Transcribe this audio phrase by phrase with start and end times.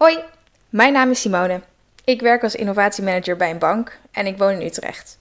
[0.00, 0.18] Hoi,
[0.68, 1.60] mijn naam is Simone.
[2.04, 5.18] Ik werk als innovatiemanager bij een bank en ik woon in Utrecht.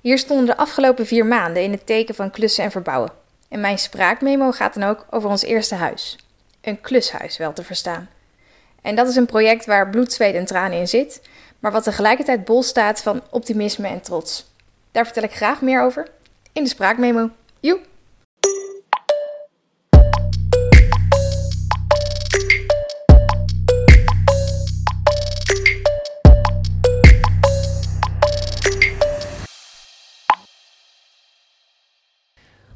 [0.00, 3.12] Hier stonden de afgelopen vier maanden in het teken van klussen en verbouwen.
[3.48, 6.18] En mijn spraakmemo gaat dan ook over ons eerste huis.
[6.60, 8.08] Een klushuis wel te verstaan.
[8.82, 11.22] En dat is een project waar bloed, zweet en tranen in zit,
[11.58, 14.52] maar wat tegelijkertijd bol staat van optimisme en trots.
[14.92, 16.08] Daar vertel ik graag meer over
[16.52, 17.30] in de spraakmemo.
[17.60, 17.80] Joe!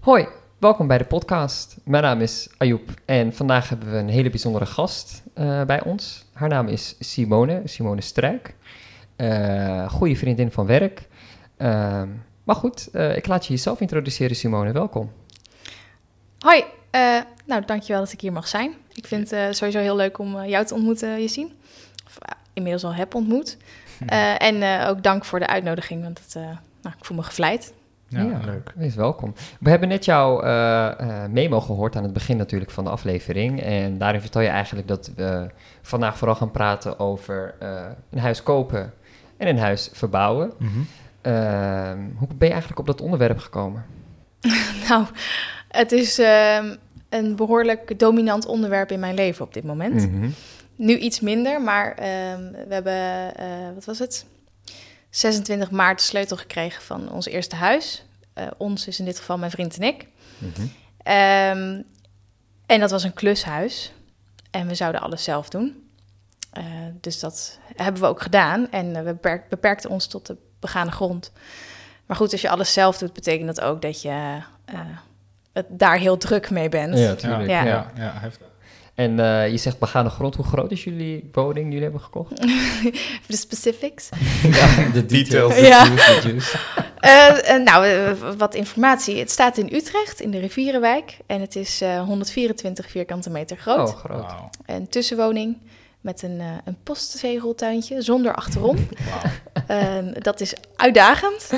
[0.02, 0.26] Hoi,
[0.58, 1.76] welkom bij de podcast.
[1.84, 6.24] Mijn naam is Ayoub en vandaag hebben we een hele bijzondere gast uh, bij ons.
[6.32, 8.54] Haar naam is Simone, Simone Struik.
[9.16, 11.08] Uh, goede vriendin van werk.
[11.58, 12.02] Uh,
[12.44, 14.72] maar goed, uh, ik laat je jezelf introduceren, Simone.
[14.72, 15.12] Welkom.
[16.38, 16.64] Hoi,
[17.46, 18.74] nou dankjewel dat ik hier mag zijn.
[18.94, 21.50] Ik vind het sowieso heel leuk om jou te ontmoeten, Yassine.
[22.06, 22.18] Of
[22.52, 23.56] inmiddels al heb ontmoet.
[24.48, 26.34] en ook dank voor de uitnodiging, want het,
[26.82, 27.72] nou, ik voel me gevleid.
[28.12, 28.72] Ja, ja, leuk.
[28.74, 29.34] Wees welkom.
[29.60, 30.48] We hebben net jouw uh,
[31.00, 33.62] uh, memo gehoord aan het begin natuurlijk van de aflevering.
[33.62, 35.50] En daarin vertel je eigenlijk dat we
[35.82, 38.92] vandaag vooral gaan praten over uh, een huis kopen
[39.36, 40.52] en een huis verbouwen.
[40.58, 40.86] Mm -hmm.
[42.16, 43.84] hoe ben je eigenlijk op dat onderwerp gekomen?
[44.88, 45.06] nou,
[45.68, 46.74] het is ehm,
[47.08, 50.10] een behoorlijk dominant onderwerp in mijn leven op dit moment.
[50.10, 50.34] Mm -hmm.
[50.76, 53.32] Nu iets minder, maar ehm, we hebben,
[53.74, 54.26] wat was het?
[55.12, 58.04] 26 maart de sleutel gekregen van ons eerste huis.
[58.34, 60.06] Uh, ons is in dit geval mijn vriend en ik.
[60.38, 60.62] Mm -hmm.
[60.64, 61.84] um,
[62.66, 63.92] en dat was een klushuis.
[64.50, 65.90] En we zouden alles zelf doen.
[66.58, 66.64] Uh,
[67.00, 68.70] dus dat hebben we ook gedaan.
[68.70, 71.32] En we beperk, beperkten ons tot de begane grond.
[72.06, 74.38] Maar goed, als je alles zelf doet, betekent dat ook dat je
[74.72, 74.80] uh,
[75.52, 76.98] het daar heel druk mee bent.
[76.98, 77.48] Ja, natuurlijk.
[77.48, 77.90] Ja, ja.
[77.96, 78.46] ja heftig.
[79.02, 80.36] En uh, je zegt begane grond.
[80.36, 82.40] Hoe groot is jullie woning die jullie hebben gekocht?
[83.32, 84.08] de specifics.
[84.58, 85.54] ja, de details.
[85.54, 85.86] De ja.
[85.86, 86.58] Juice, de juice.
[87.00, 89.18] Uh, uh, nou, wat informatie.
[89.18, 91.16] Het staat in Utrecht, in de Rivierenwijk.
[91.26, 93.88] En het is 124 vierkante meter groot.
[93.88, 94.32] Oh, groot.
[94.32, 94.50] Wow.
[94.66, 95.56] Een tussenwoning
[96.00, 98.76] met een, een postzegeltuintje zonder achterom.
[99.66, 100.22] Wow.
[100.22, 101.50] dat is uitdagend,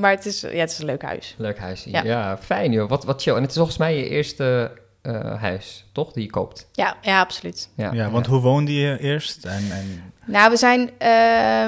[0.00, 1.34] maar het is, ja, het is een leuk huis.
[1.38, 2.02] Leuk huis, ja.
[2.02, 2.88] ja fijn joh.
[2.88, 3.34] Wat, wat chill.
[3.34, 4.70] En het is volgens mij je eerste
[5.06, 6.12] uh, huis, toch?
[6.12, 6.68] Die je koopt.
[6.72, 7.68] Ja, ja absoluut.
[7.74, 9.44] Ja, ja want hoe woonde je eerst?
[9.44, 10.12] En, en...
[10.26, 10.80] Nou, we zijn...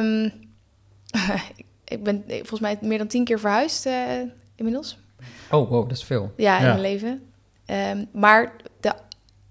[0.02, 0.32] Um,
[1.84, 3.94] ik ben volgens mij meer dan tien keer verhuisd uh,
[4.54, 4.98] inmiddels.
[5.50, 6.32] Oh, wow, dat is veel.
[6.36, 6.68] Ja, in ja.
[6.68, 7.22] mijn leven.
[7.66, 8.92] Um, maar de,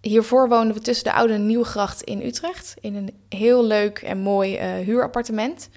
[0.01, 2.73] hiervoor woonden we tussen de Oude en Nieuwe Gracht in Utrecht.
[2.79, 5.69] In een heel leuk en mooi uh, huurappartement.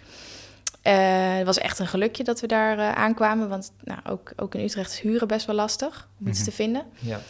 [0.84, 3.48] Uh, het was echt een gelukje dat we daar uh, aankwamen.
[3.48, 6.28] Want nou, ook, ook in Utrecht is huren best wel lastig om mm -hmm.
[6.28, 6.82] iets te vinden.
[6.98, 7.20] Ja.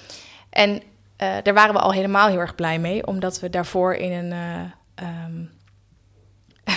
[0.50, 4.12] En uh, daar waren we al helemaal heel erg blij mee, omdat we daarvoor in
[4.12, 4.32] een,
[5.02, 5.50] uh, um,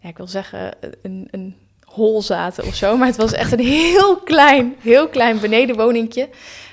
[0.00, 2.96] ja, ik wil zeggen, een, een hol zaten of zo.
[2.96, 6.28] Maar het was echt een heel klein, heel klein benedenwoningje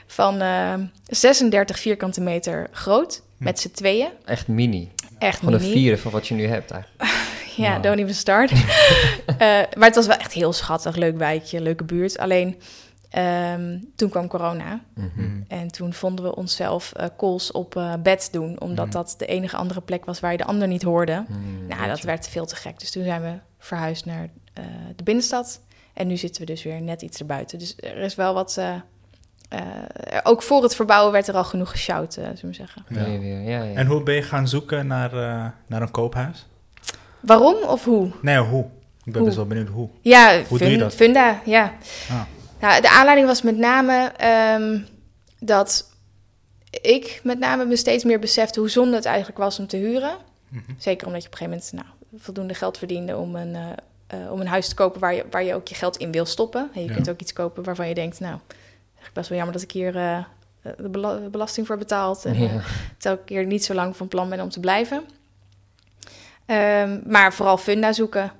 [0.07, 0.73] van uh,
[1.05, 4.09] 36 vierkante meter groot, met z'n tweeën.
[4.25, 4.91] Echt mini.
[5.19, 5.65] Echt Gewoon mini.
[5.65, 7.11] een vierde van wat je nu hebt eigenlijk.
[7.55, 7.83] ja, wow.
[7.83, 8.51] don't even start.
[8.51, 8.57] uh,
[9.77, 12.17] maar het was wel echt heel schattig, leuk wijkje, leuke buurt.
[12.17, 12.59] Alleen
[13.17, 14.81] Um, toen kwam corona.
[14.93, 15.45] Mm -hmm.
[15.47, 18.91] En toen vonden we onszelf uh, calls op uh, bed doen, omdat mm.
[18.91, 21.25] dat de enige andere plek was waar je de ander niet hoorde.
[21.27, 22.79] Mm, nou, dat werd veel te gek.
[22.79, 24.23] Dus toen zijn we verhuisd naar
[24.59, 25.61] uh, de binnenstad.
[25.93, 27.59] En nu zitten we dus weer net iets erbuiten.
[27.59, 28.61] Dus er is wel wat.
[30.23, 32.85] ook voor het verbouwen werd er al genoeg geshout, zullen we zeggen.
[32.89, 33.05] Ja.
[33.05, 35.11] Ja, ja, en hoe ben je gaan zoeken naar,
[35.67, 36.47] naar een koophuis?
[37.19, 38.11] Waarom of hoe?
[38.21, 38.65] Nee, hoe?
[39.03, 39.23] Ik ben hoe?
[39.23, 39.89] best wel benieuwd hoe.
[40.01, 40.95] Ja, hoe fun, doe je dat?
[40.95, 41.73] Funda, ja.
[42.09, 42.21] Ah.
[42.65, 44.11] Nou, de aanleiding was met name
[44.59, 44.87] um,
[45.39, 45.89] dat
[46.81, 50.17] ik met name me steeds meer besefte hoe zonde het eigenlijk was om te huren.
[50.49, 50.75] Mm -hmm.
[50.79, 54.31] Zeker omdat je op een gegeven moment nou, voldoende geld verdiende om een, uh, uh,
[54.31, 56.69] om een huis te kopen waar je, waar je ook je geld in wil stoppen.
[56.73, 56.93] En je ja.
[56.93, 58.39] kunt ook iets kopen waarvan je denkt, nou,
[58.85, 60.23] eigenlijk best wel jammer dat ik hier uh,
[60.77, 62.25] de bela belasting voor betaald.
[62.25, 62.61] En ja.
[62.99, 64.97] elke keer niet zo lang van plan ben om te blijven.
[66.45, 68.31] Um, maar vooral funda zoeken.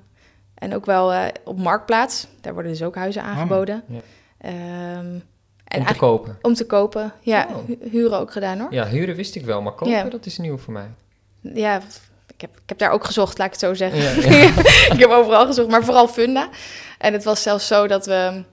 [0.66, 2.28] En ook wel uh, op Marktplaats.
[2.42, 3.84] Daar worden dus ook huizen aangeboden.
[3.90, 3.96] Oh,
[4.40, 4.98] ja.
[4.98, 5.24] um,
[5.64, 6.38] en om te kopen?
[6.42, 7.48] Om te kopen, ja.
[7.50, 7.68] Oh.
[7.68, 8.74] Hu huren ook gedaan hoor.
[8.74, 10.04] Ja, huren wist ik wel, maar kopen, ja.
[10.04, 10.90] dat is nieuw voor mij.
[11.42, 11.82] Ja,
[12.34, 14.02] ik heb, ik heb daar ook gezocht, laat ik het zo zeggen.
[14.02, 14.48] Ja.
[14.94, 16.50] ik heb overal gezocht, maar vooral funda.
[16.98, 18.44] En het was zelfs zo dat we...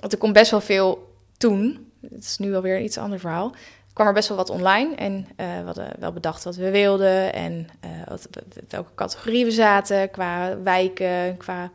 [0.00, 1.90] Want er komt best wel veel toen.
[2.10, 3.54] Het is nu alweer een iets ander verhaal
[3.96, 4.94] kwam er best wel wat online.
[4.94, 8.28] En uh, we hadden wel bedacht wat we wilden en uh, wat,
[8.68, 11.70] welke categorie we zaten qua wijken, qua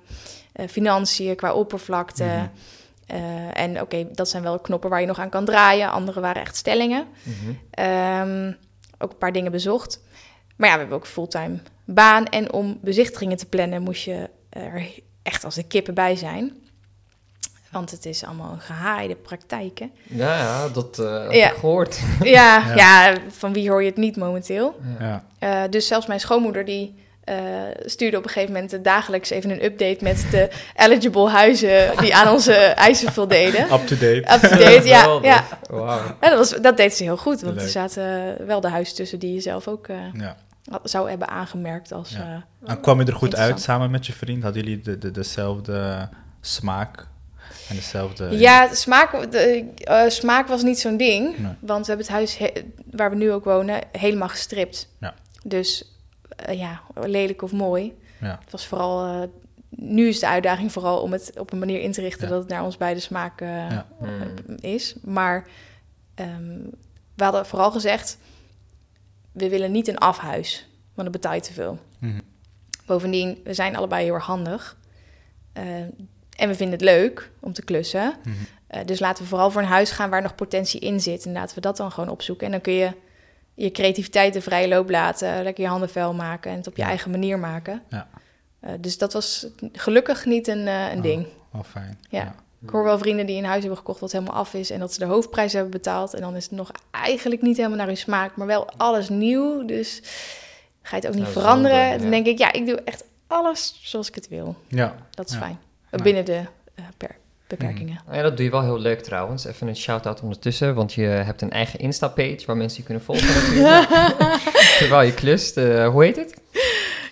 [0.55, 2.23] uh, financiën, qua oppervlakte.
[2.23, 2.49] Mm
[3.07, 3.49] -hmm.
[3.49, 5.91] en oké, okay, dat zijn wel knoppen waar je nog aan kan draaien.
[5.91, 7.07] Andere waren echt stellingen.
[7.23, 7.85] Mm -hmm.
[7.85, 8.57] um,
[8.97, 10.01] ook een paar dingen bezocht.
[10.55, 12.25] Maar ja, we hebben ook fulltime baan.
[12.25, 14.89] En om bezichtigingen te plannen moest je er
[15.23, 16.60] echt als de kippen bij zijn.
[17.71, 19.89] Want het is allemaal een gehaaide praktijk, hè?
[20.03, 21.49] Ja, ja dat eh heb Ja.
[21.51, 21.99] ik gehoord.
[22.21, 22.75] Ja, Ja.
[22.75, 23.13] ja.
[23.29, 24.79] van wie hoor je het niet momenteel?
[24.99, 25.23] Ja.
[25.39, 27.35] Eh, dus zelfs mijn schoonmoeder die eh,
[27.85, 30.49] stuurde op een gegeven moment dagelijks even een update met de
[30.85, 32.53] eligible huizen die aan onze
[32.87, 33.61] eisen voldeden.
[33.73, 34.15] Up to date.
[34.33, 34.99] Up to date, ja.
[35.01, 35.25] Geweldig.
[35.29, 35.43] ja.
[36.21, 37.63] Ja, dat, was, dat deed ze heel goed, want Leuk.
[37.63, 40.35] er zaten wel de huizen tussen die je zelf ook eh, Ja.
[40.83, 42.09] zou hebben aangemerkt als...
[42.09, 42.43] Ja.
[42.65, 44.43] eh, En kwam je er goed uit samen met je vriend?
[44.43, 46.09] Hadden jullie de, de, dezelfde
[46.41, 47.07] smaak
[47.69, 48.37] en dezelfde...
[48.37, 51.37] Ja, smaak, de, eh, smaak was niet zo'n ding.
[51.37, 51.51] Nee.
[51.59, 52.61] Want we hebben het huis he-
[52.91, 54.89] waar we nu ook wonen helemaal gestript.
[54.99, 55.13] Ja.
[55.43, 55.95] Dus
[56.35, 57.97] eh, ja, lelijk of mooi.
[58.21, 58.39] Ja.
[58.43, 59.05] Het was vooral...
[59.05, 59.27] eh,
[59.69, 62.23] nu is de uitdaging vooral om het op een manier in te richten...
[62.27, 62.29] Ja.
[62.33, 63.85] dat het naar ons beide smaak Ja.
[64.59, 64.95] Is.
[65.03, 65.47] Maar
[66.15, 66.59] ehm,
[67.15, 68.17] we hadden vooral gezegd...
[69.31, 71.79] we willen niet een afhuis, want dan betaal je te veel.
[71.99, 72.19] Mhm.
[72.85, 74.77] Bovendien, we zijn allebei heel erg handig.
[76.37, 78.13] En we vinden het leuk om te klussen.
[78.23, 78.35] Mhm.
[78.67, 81.25] Eh, dus laten we vooral voor een huis gaan waar nog potentie in zit.
[81.25, 82.45] En laten we dat dan gewoon opzoeken.
[82.45, 82.91] En dan kun je
[83.53, 85.43] je creativiteit de vrije loop laten.
[85.43, 86.87] Lekker je handen vuil maken en het op je Ja.
[86.87, 87.81] eigen manier maken.
[87.89, 88.07] Ja.
[88.59, 91.03] Eh, dus dat was gelukkig niet een, eh, een Oh.
[91.03, 91.27] ding.
[91.53, 91.99] Oh, fijn.
[92.09, 92.35] Ja.
[92.63, 94.69] Ik hoor wel vrienden die een huis hebben gekocht wat helemaal af is...
[94.69, 96.13] en dat ze de hoofdprijs hebben betaald.
[96.13, 98.35] En dan is het nog eigenlijk niet helemaal naar hun smaak...
[98.35, 99.65] maar wel alles nieuw.
[99.65, 100.01] Dus
[100.81, 101.89] ga je het ook niet veranderen.
[101.89, 101.97] wel.
[101.97, 104.55] Dan denk ik, ja, ik doe echt alles zoals ik het wil.
[104.67, 104.95] Ja.
[105.09, 105.59] Dat is fijn.
[106.03, 106.41] Binnen de
[106.75, 107.15] eh, per-
[107.47, 107.99] beperkingen.
[108.05, 109.45] Nou Ja, dat doe je wel heel leuk trouwens.
[109.45, 113.27] Even een shout-out ondertussen, want je hebt een eigen Insta-page waar mensen je kunnen volgen
[113.41, 113.87] natuurlijk.
[114.77, 115.57] Terwijl je klust.
[115.57, 116.35] Eh, hoe heet het?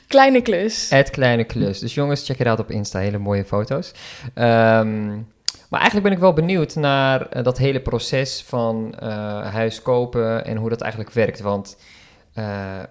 [0.07, 0.89] Kleine klus.
[0.89, 1.79] Het Kleine Klus.
[1.79, 2.99] Dus jongens, check het uit op Insta.
[2.99, 3.91] Hele mooie foto's.
[4.33, 5.07] Ehm,
[5.69, 8.95] maar eigenlijk ben ik wel benieuwd naar eh, dat hele proces van
[9.43, 11.39] huis kopen en hoe dat eigenlijk werkt.
[11.39, 11.77] Want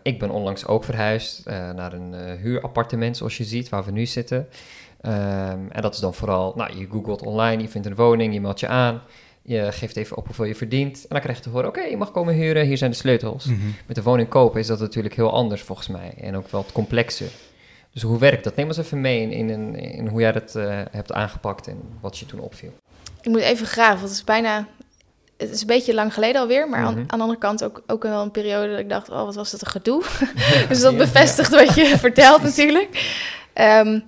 [0.02, 4.48] ik ben onlangs ook verhuisd naar een huurappartement, zoals je ziet, waar we nu zitten.
[5.00, 8.40] Ehm, en dat is dan vooral, nou, je googelt online, je vindt een woning, je
[8.40, 9.02] meldt je aan.
[9.42, 10.96] Je geeft even op hoeveel je verdient.
[11.00, 13.44] En dan krijg je te horen, oké, je mag komen huren, hier zijn de sleutels.
[13.44, 13.58] Mhm.
[13.86, 16.14] Met de woning kopen is dat natuurlijk heel anders volgens mij.
[16.20, 17.28] En ook wel wat complexer.
[17.92, 18.56] Dus hoe werkt dat?
[18.56, 21.82] Neem ons even mee in, in, in, in hoe jij dat eh, hebt aangepakt en
[22.00, 22.72] wat je toen opviel.
[23.20, 24.66] Ik moet even graven, want het is bijna...
[25.36, 26.98] Het is een beetje lang geleden alweer, maar aan, Mhm.
[27.06, 29.08] aan de andere kant ook, ook wel een periode dat ik dacht...
[29.10, 30.02] oh, wat was dat een gedoe.
[30.68, 33.16] dus dat Ja, bevestigt wat je vertelt natuurlijk.
[33.52, 34.00] Ehm,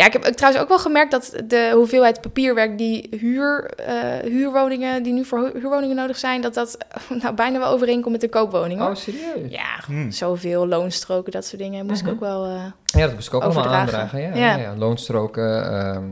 [0.00, 3.94] ja, ik heb trouwens ook wel gemerkt dat de hoeveelheid papierwerk die huur, eh,
[4.30, 6.76] huurwoningen, die nu voor hu- huurwoningen nodig zijn, dat dat
[7.22, 8.80] nou, bijna wel overeenkomt met de koopwoning.
[8.80, 9.50] Oh, serieus?
[9.50, 10.10] Ja, Hmm.
[10.10, 12.08] zoveel loonstroken, dat soort dingen moest Mhm.
[12.10, 12.44] ik ook wel...
[12.44, 14.20] eh, Ja, dat moest ik ook allemaal aandragen.
[14.20, 14.34] Ja, Ja.
[14.34, 14.56] ja.
[14.56, 14.74] ja.
[14.76, 16.04] Loonstroken, ehm,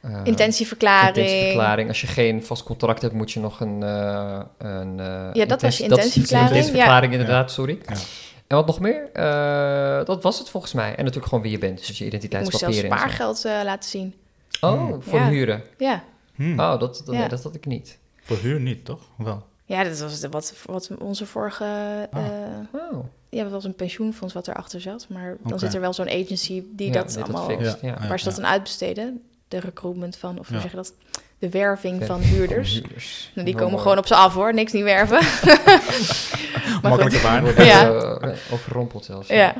[0.00, 1.16] eh, intentieverklaring.
[1.16, 1.88] intentieverklaring.
[1.88, 3.82] Als je geen vast contract hebt, moet je nog een...
[3.82, 7.18] eh, een eh, Ja, dat was je intentie- intentieverklaring, Dat is intentieverklaring, ja.
[7.18, 7.78] inderdaad, sorry.
[7.88, 7.94] Ja.
[8.46, 9.10] En wat nog meer?
[9.12, 10.88] Eh, dat was het volgens mij.
[10.94, 11.86] En natuurlijk gewoon wie je bent.
[11.86, 14.14] Dus je Ik moest zelfs identiteitspapieren spaargeld eh, laten zien.
[14.60, 15.02] Oh, Hmm.
[15.02, 15.28] voor Ja.
[15.28, 15.62] huren.
[15.78, 16.04] Ja.
[16.34, 16.60] Hmm.
[16.60, 17.18] Oh, dat, dat, Ja.
[17.20, 17.98] nee, dat had ik niet.
[18.22, 19.00] Voor huur niet, toch?
[19.16, 19.46] Wel.
[19.64, 21.64] Ja, dat was wat, wat onze vorige...
[22.12, 22.24] Ah.
[22.26, 22.30] eh,
[22.92, 23.04] Oh.
[23.28, 25.06] ja, dat was een pensioenfonds wat erachter zat.
[25.08, 27.48] Maar dan zit er wel zo'n agency die Ja, dat die dat allemaal...
[27.48, 27.80] fixt.
[27.80, 27.88] ja.
[28.00, 29.22] ja, waar ze dat dan uitbesteden.
[29.48, 30.62] De recruitment van, of hoe Ja.
[30.62, 30.92] zeg je dat?
[31.44, 32.72] De werving Ver- van huurders.
[32.72, 33.30] huurders.
[33.34, 35.18] Nou, die komen gewoon op ze af hoor, niks niet werven.
[36.82, 37.40] maar Makkelijke goed.
[37.40, 37.88] worden, Ja.
[38.20, 39.28] eh, overrompeld zelfs.
[39.28, 39.54] Ja,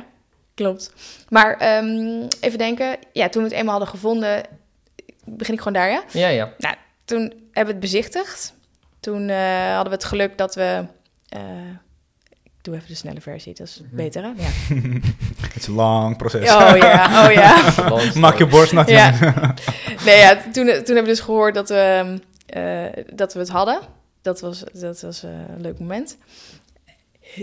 [0.53, 0.93] klopt.
[1.29, 2.97] Maar ehm, even denken.
[3.13, 4.43] Ja, toen we het eenmaal hadden gevonden,
[5.25, 6.03] begin ik gewoon daar, ja?
[6.11, 6.53] Ja, ja.
[7.05, 8.53] Toen hebben we het bezichtigd.
[8.99, 10.85] Toen eh, hadden we het geluk dat we...
[11.29, 11.39] eh,
[12.65, 13.95] doe even de snelle versie, dat is Mhm.
[13.95, 14.27] beter, hè?
[14.27, 14.49] Ja.
[15.53, 16.41] Het is een lang proces.
[16.53, 17.73] Oh ja, oh ja.
[18.19, 18.89] Maak je borst nat.
[18.89, 19.11] Ja.
[20.05, 23.79] Nee, ja, toen, toen hebben we dus gehoord dat we, eh, dat we het hadden.
[24.21, 26.17] Dat was, dat was eh, een leuk moment.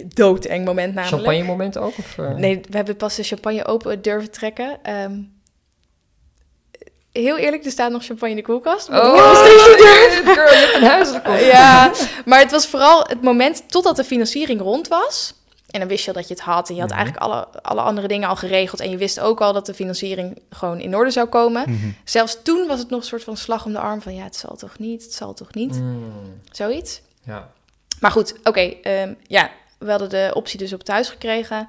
[0.07, 1.23] Doodeng moment namelijk.
[1.23, 1.99] Champagne moment ook?
[1.99, 2.35] Of, eh?
[2.35, 4.79] Nee, we hebben pas de champagne open durven trekken.
[4.83, 5.13] Ehm,
[7.13, 8.89] heel eerlijk, er staat nog champagne in de koelkast.
[8.89, 9.63] ik Oh, steeds
[10.35, 11.45] girl, je hebt een huis gekocht.
[11.45, 11.93] Ja,
[12.25, 15.35] maar het was vooral het moment totdat de financiering rond was.
[15.71, 16.69] En dan wist je al dat je het had.
[16.69, 16.99] En je had Mhm.
[16.99, 18.81] eigenlijk alle, alle andere dingen al geregeld.
[18.81, 21.71] En je wist ook al dat de financiering gewoon in orde zou komen.
[21.71, 21.89] Mhm.
[22.05, 24.15] Zelfs toen was het nog een soort van slag om de arm van...
[24.15, 26.13] ja, het zal toch niet, het zal toch niet, Mm,
[26.51, 27.01] zoiets.
[27.25, 27.49] ja.
[28.01, 31.69] Maar goed, oké, ehm, ja, we hadden de optie dus op het huis gekregen.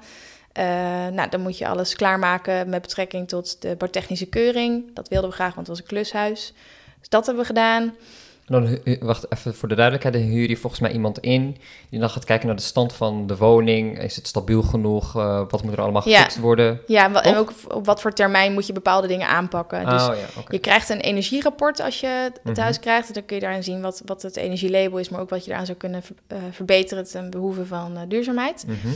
[0.54, 0.64] Eh,
[1.12, 4.84] nou, dan moet je alles klaarmaken met betrekking tot de bouwtechnische keuring.
[4.94, 6.52] Dat wilden we graag, want het was een klushuis.
[6.98, 7.94] Dus dat hebben we gedaan.
[8.46, 8.52] En
[8.84, 10.14] dan, wacht even voor de duidelijkheid.
[10.14, 11.56] Dan huur je volgens mij iemand in.
[11.90, 14.02] Die dan gaat kijken naar de stand van de woning.
[14.02, 15.16] Is het stabiel genoeg?
[15.16, 16.16] Eh, wat moet er allemaal Ja.
[16.16, 16.80] gefixt worden?
[16.86, 17.36] Ja, en Toch?
[17.36, 19.84] ook op wat voor termijn moet je bepaalde dingen aanpakken.
[19.88, 22.60] Dus oh ja, je krijgt een energierapport als je het Mhm.
[22.60, 23.06] huis krijgt.
[23.08, 25.50] En dan kun je daarin zien wat, wat het energielabel is, maar ook wat je
[25.50, 28.64] eraan zou kunnen ver- eh, verbeteren ten behoeve van duurzaamheid.
[28.66, 28.88] Mhm.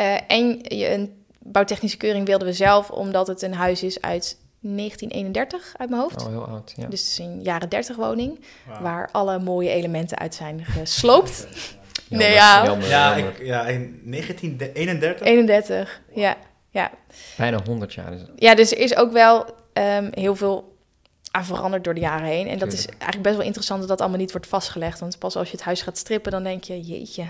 [0.00, 4.38] Eh, en je- een bouwtechnische keuring wilden we zelf, omdat het een huis is uit
[4.60, 6.22] 1931 uit mijn hoofd.
[6.22, 6.86] Oh, heel oud, ja.
[6.86, 8.40] Dus het is een jaren 30 woning,
[8.80, 11.46] waar alle mooie elementen uit zijn gesloopt.
[12.08, 12.64] Jammer, nee, ja.
[12.64, 13.40] jammer, Ja, jammer.
[13.40, 15.26] ik, ja, in 1931?
[15.26, 16.36] 31, ja.
[16.70, 16.90] ja.
[17.36, 18.30] Bijna 100 jaar is het.
[18.36, 20.76] Ja, dus er is ook wel ehm, heel veel
[21.30, 22.48] aan veranderd door de jaren heen.
[22.48, 25.00] En dat is eigenlijk best wel interessant dat dat allemaal niet wordt vastgelegd.
[25.00, 27.24] Want pas als je het huis gaat strippen, dan denk je, jeetje,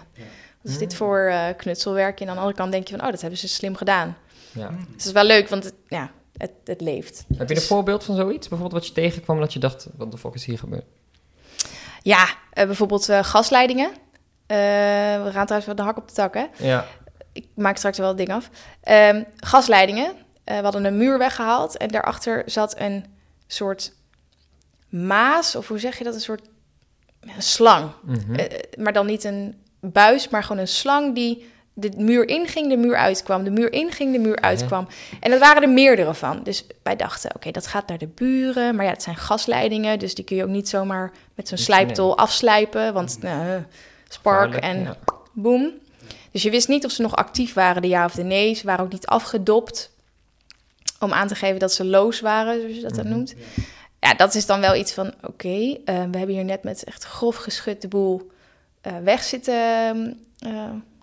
[0.63, 0.97] wat is dit Mm.
[0.97, 2.21] voor eh, knutselwerk?
[2.21, 4.17] En aan de andere kant denk je van, oh, dat hebben ze slim gedaan.
[4.53, 4.69] Ja.
[4.69, 7.19] Dus het is wel leuk, want het, ja, het, het leeft.
[7.29, 8.49] Heb je een Dus- voorbeeld van zoiets?
[8.49, 10.85] Bijvoorbeeld wat je tegenkwam dat je dacht, wat de fuck is hier gebeurd?
[12.03, 13.91] Ja, eh, bijvoorbeeld eh, gasleidingen.
[14.47, 14.57] Eh,
[15.25, 16.47] we gaan trouwens wel de hak op de tak, hè?
[16.59, 16.87] Ja,
[17.33, 18.51] Ik maak straks wel het ding af.
[18.81, 20.13] Ehm, gasleidingen.
[20.45, 23.05] Eh, we hadden een muur weggehaald en daarachter zat een
[23.47, 23.93] soort
[24.89, 26.15] maas, of hoe zeg je dat?
[26.15, 26.49] Een soort
[27.21, 27.91] een slang.
[28.05, 28.35] mhm.
[28.35, 28.45] Eh,
[28.79, 32.97] maar dan niet een buis, maar gewoon een slang die de muur inging, de muur
[32.97, 33.45] uitkwam.
[33.45, 34.87] De muur inging, de muur uitkwam.
[35.21, 36.43] En dat waren er meerdere van.
[36.43, 38.75] Dus wij dachten, oké, dat gaat naar de buren.
[38.77, 42.19] Maar ja, het zijn gasleidingen, dus die kun je ook niet zomaar met zo'n slijptol
[42.19, 42.93] afslijpen.
[42.93, 43.57] Want nou, eh,
[44.09, 44.97] spark en ja.
[45.33, 45.73] boom.
[46.31, 48.55] Dus je wist niet of ze nog actief waren, de ja of de nee.
[48.55, 49.91] Ze waren ook niet afgedopt
[50.99, 53.15] om aan te geven dat ze loos waren, zoals je dat dan Mhm.
[53.15, 53.35] noemt.
[54.01, 55.49] Ja, dat is dan wel iets van, oké,
[55.85, 58.31] eh, we hebben hier net met echt grof geschud de boel
[58.81, 59.55] eh, weg zitten
[60.39, 60.53] eh,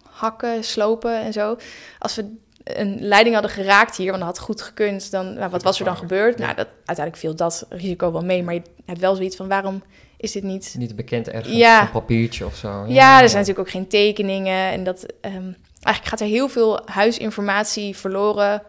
[0.09, 1.57] hakken, slopen en zo.
[1.99, 5.63] Als we een leiding hadden geraakt hier, want dat had goed gekund, dan, nou, wat
[5.63, 6.37] was er dan gebeurd?
[6.37, 9.83] Nou, dat, uiteindelijk viel dat risico wel mee, maar je hebt wel zoiets van, waarom
[10.17, 11.81] is dit niet Niet bekend ergens, Ja.
[11.81, 12.85] een papiertje of zo.
[12.87, 14.71] ja, er zijn natuurlijk ook geen tekeningen.
[14.71, 18.61] En dat, ehm, eigenlijk gaat er heel veel huisinformatie verloren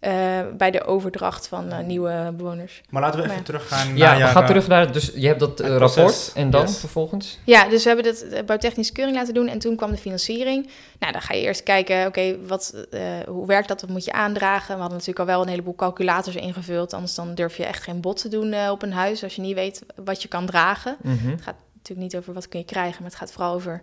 [0.00, 0.12] eh,
[0.56, 2.80] bij de overdracht van eh, nieuwe bewoners.
[2.90, 5.40] Maar laten we even teruggaan Ja, naar we jaren- gaan terug naar, dus je hebt
[5.40, 6.78] dat eh, rapport en dan Yes.
[6.78, 7.38] vervolgens?
[7.44, 10.70] Ja, dus we hebben dat bouwtechnische keuring laten doen en toen kwam de financiering.
[10.98, 13.80] Nou, dan ga je eerst kijken, oké, wat, eh, hoe werkt dat?
[13.80, 14.74] Wat moet je aandragen?
[14.74, 18.00] We hadden natuurlijk al wel een heleboel calculators ingevuld, anders dan durf je echt geen
[18.00, 20.96] bod te doen eh, op een huis als je niet weet wat je kan dragen.
[21.02, 23.82] Mhm, Het gaat natuurlijk niet over wat kun je krijgen, maar het gaat vooral over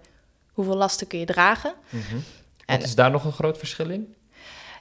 [0.52, 1.74] hoeveel lasten kun je dragen.
[1.90, 2.16] mhm.
[2.66, 4.14] En- Wat is daar nog een groot verschil in?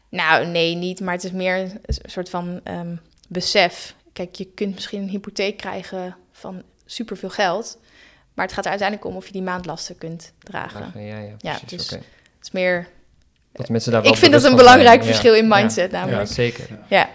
[0.09, 1.01] Nou, nee, niet.
[1.01, 2.97] Maar het is meer een soort van ehm,
[3.29, 3.95] besef.
[4.13, 7.79] Kijk, je kunt misschien een hypotheek krijgen van superveel geld.
[8.35, 10.93] Maar het gaat er uiteindelijk om of je die maandlasten kunt dragen.
[10.95, 11.95] Ja, ja, Ja, precies, dus oké.
[12.37, 12.89] Het is meer...
[13.53, 14.61] Dat mensen daar wel Ik vind dat een zijn.
[14.63, 15.07] belangrijk Ja.
[15.07, 15.57] verschil in Ja.
[15.57, 16.31] mindset Ja, namelijk.
[16.31, 16.69] zeker.
[16.89, 17.09] Ja.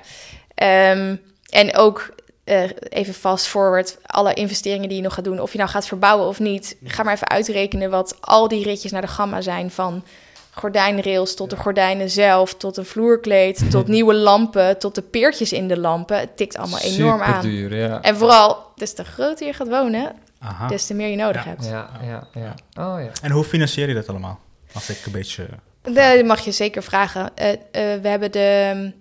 [0.55, 1.15] Ehm,
[1.49, 5.57] en ook eh, even fast forward, alle investeringen die je nog gaat doen, of je
[5.57, 9.07] nou gaat verbouwen of niet, ga maar even uitrekenen wat al die ritjes naar de
[9.07, 10.03] gamma zijn van
[10.51, 15.67] gordijnrails tot de gordijnen zelf, tot een vloerkleed, tot nieuwe lampen, tot de peertjes in
[15.67, 16.19] de lampen.
[16.19, 17.41] Het tikt allemaal enorm aan.
[17.43, 18.01] Superduur, ja.
[18.01, 20.67] En vooral, des te groter je gaat wonen, Aha.
[20.67, 21.49] des te meer je nodig Ja.
[21.49, 21.65] hebt.
[21.65, 22.53] Ja, ja, ja.
[22.93, 23.09] Oh ja.
[23.21, 24.39] En hoe financier je dat allemaal?
[24.73, 25.45] Als ik een beetje...
[25.81, 27.29] Dat mag je zeker vragen.
[27.35, 27.57] Eh, eh,
[28.01, 28.91] we hebben de,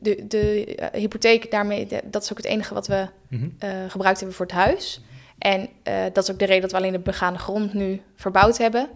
[0.00, 3.48] de, de hypotheek daarmee, de- dat is ook het enige wat we Mhm.
[3.58, 5.00] eh, gebruikt hebben voor het huis.
[5.38, 8.58] En eh, dat is ook de reden dat we alleen de begane grond nu verbouwd
[8.58, 8.88] hebben.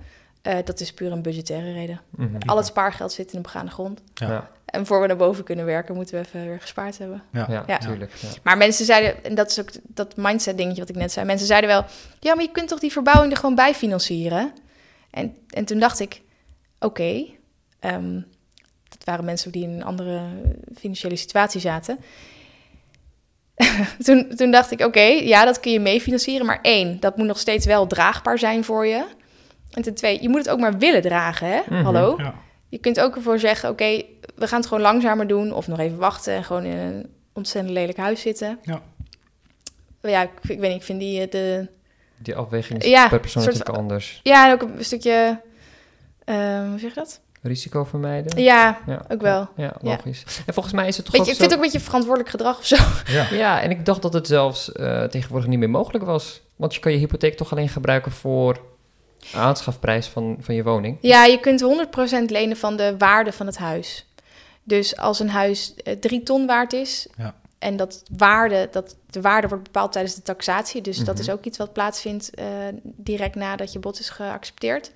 [0.43, 2.01] Eh, dat is puur een budgettaire reden.
[2.11, 2.37] Mhm.
[2.47, 4.01] Al het spaargeld zit in de begane grond.
[4.15, 4.51] Ja.
[4.65, 7.23] En voor we naar boven kunnen werken, moeten we even weer gespaard hebben.
[7.33, 7.47] Ja.
[7.49, 7.79] ja, Ja.
[8.43, 11.27] Maar mensen zeiden, en dat is ook dat mindset dingetje wat ik net zei.
[11.27, 11.85] Mensen zeiden wel,
[12.21, 14.53] ja, maar je kunt toch die verbouwing er gewoon bij financieren?
[15.11, 16.23] En, en toen dacht ik,
[16.79, 17.25] oké,
[17.81, 18.21] ehm,
[18.89, 20.21] dat waren mensen die in een andere
[20.75, 21.99] financiële situatie zaten.
[24.05, 26.47] toen, toen dacht ik, oké, ja, dat kun je mee financieren.
[26.47, 29.05] Maar één, dat moet nog steeds wel draagbaar zijn voor je.
[29.73, 31.61] En ten tweede, je moet het ook maar willen dragen, hè?
[31.69, 31.85] Mhm.
[31.85, 32.15] Hallo?
[32.19, 32.35] Ja.
[32.69, 34.03] Je kunt ook ervoor zeggen, oké,
[34.35, 35.53] we gaan het gewoon langzamer doen.
[35.53, 38.59] Of nog even wachten en gewoon in een ontzettend lelijk huis zitten.
[38.63, 38.81] Ja.
[40.03, 41.69] Ja, ik, ik weet niet, ik vind die eh, de...
[42.19, 44.21] Die afweging is Ja, per persoon soort natuurlijk anders.
[44.23, 45.41] Ja, en ook een stukje...
[46.25, 46.35] eh,
[46.69, 47.21] hoe zeg je dat?
[47.43, 48.43] Risico vermijden.
[48.43, 49.49] Ja, Ja, ook wel.
[49.57, 49.75] Ja, Ja.
[49.81, 50.25] logisch.
[50.47, 51.71] En volgens mij is het toch Weet je, ook ik vind zo- het ook een
[51.73, 52.77] beetje verantwoordelijk gedrag of zo.
[53.13, 53.27] Ja.
[53.31, 56.41] Ja, en ik dacht dat het zelfs eh, tegenwoordig niet meer mogelijk was.
[56.57, 58.61] Want je kan je hypotheek toch alleen gebruiken voor
[59.35, 60.99] aanschafprijs van, van je woning.
[61.01, 64.07] Ja, je kunt 100% lenen van de waarde van het huis.
[64.63, 67.07] Dus als een huis eh, drie ton waard is...
[67.17, 67.35] Ja.
[67.59, 70.81] en dat waarde, dat, de waarde wordt bepaald tijdens de taxatie...
[70.81, 71.23] dus dat Mhm.
[71.23, 72.47] is ook iets wat plaatsvindt eh,
[72.83, 74.93] direct nadat je bod is geaccepteerd.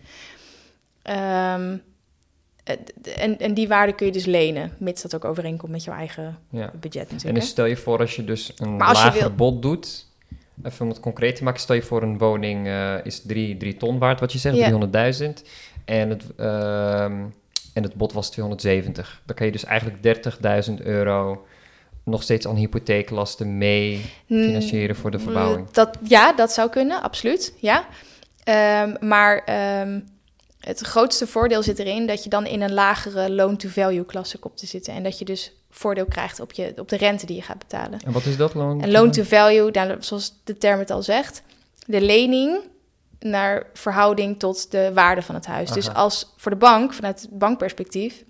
[1.03, 1.77] Ehm,
[2.65, 2.77] eh,
[3.17, 4.73] en, en die waarde kun je dus lenen...
[4.79, 6.71] mits dat ook overeenkomt met jouw eigen Ja.
[6.81, 7.41] budget En natuurlijk.
[7.41, 10.07] dus stel je voor als je dus een lager wil- bod doet...
[10.63, 13.99] Even om het concreet te maken, stel je voor een woning eh, is 3 ton
[13.99, 14.67] waard, wat je zegt, Ja.
[14.71, 15.43] 300.000.
[15.85, 17.25] En het, ehm,
[17.73, 19.23] en het bod was 270.
[19.27, 21.47] Dan kan je dus eigenlijk 30.000 euro
[22.05, 25.71] nog steeds aan hypotheeklasten mee Hmm, financieren voor de verbouwing.
[25.71, 27.55] Dat, ja, dat zou kunnen, absoluut.
[27.61, 27.87] Ja.
[28.45, 30.01] Ehm, maar ehm,
[30.61, 34.67] het grootste voordeel zit erin dat je dan in een lagere loan-to-value klasse komt te
[34.67, 34.95] zitten.
[34.95, 38.01] En dat je dus voordeel krijgt op, je, op de rente die je gaat betalen.
[38.05, 38.83] En wat is dat loan?
[38.83, 41.43] En loan-to-value, nou, zoals de term het al zegt,
[41.87, 42.59] de lening
[43.21, 45.71] naar verhouding tot de waarde van het huis.
[45.71, 48.25] Dus als voor de bank, vanuit het bankperspectief,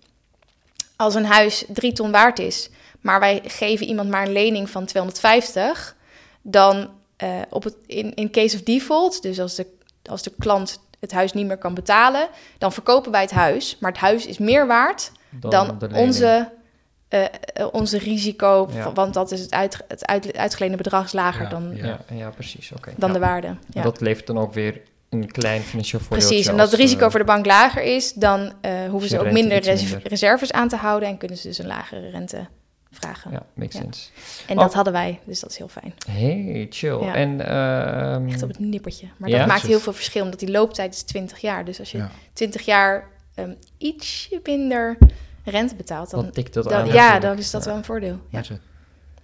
[0.96, 4.84] als een huis drie ton waard is, maar wij geven iemand maar een lening van
[4.86, 5.96] 250,
[6.42, 9.66] dan eh, op het, in, in case of default, dus als de,
[10.02, 13.90] als de klant het huis niet meer kan betalen, dan verkopen wij het huis, maar
[13.90, 16.50] het huis is meer waard dan, onze,
[17.24, 18.92] eh, eh, onze risico, Ja.
[18.92, 22.30] want dat is het, uit, het uit, uitgeleende bedrag is lager Ja, dan, Ja, ja,
[22.30, 22.72] precies.
[22.76, 22.92] Oké.
[22.96, 23.14] dan Ja.
[23.14, 23.56] de waarde.
[23.70, 23.82] Ja.
[23.82, 24.80] Dat levert dan ook weer
[25.10, 26.26] een klein financieel voordeel.
[26.28, 29.30] Precies, en dat het risico voor de bank lager is, dan eh, hoeven ze ook
[29.32, 30.08] minder, iets res- minder.
[30.08, 32.46] reserves aan te houden en kunnen ze dus een lagere rente
[32.90, 33.30] vragen.
[33.30, 33.80] Ja, makes Ja.
[33.80, 34.10] sense.
[34.46, 34.62] En Oh.
[34.62, 35.94] dat hadden wij, dus dat is heel fijn.
[36.10, 36.98] Hey, chill.
[37.00, 37.14] Ja.
[37.14, 39.06] En, ehm, Echt op het nippertje.
[39.16, 41.64] Maar Ja, dat maakt heel veel verschil, omdat die looptijd is 20 jaar.
[41.64, 42.10] Dus als je Ja.
[42.32, 44.98] 20 jaar ehm, ietsje minder
[45.50, 46.86] rente betaalt, dan, dan tikt dat dan- aan.
[46.86, 48.18] ja, dan is dat wel een voordeel.
[48.28, 48.42] Ja.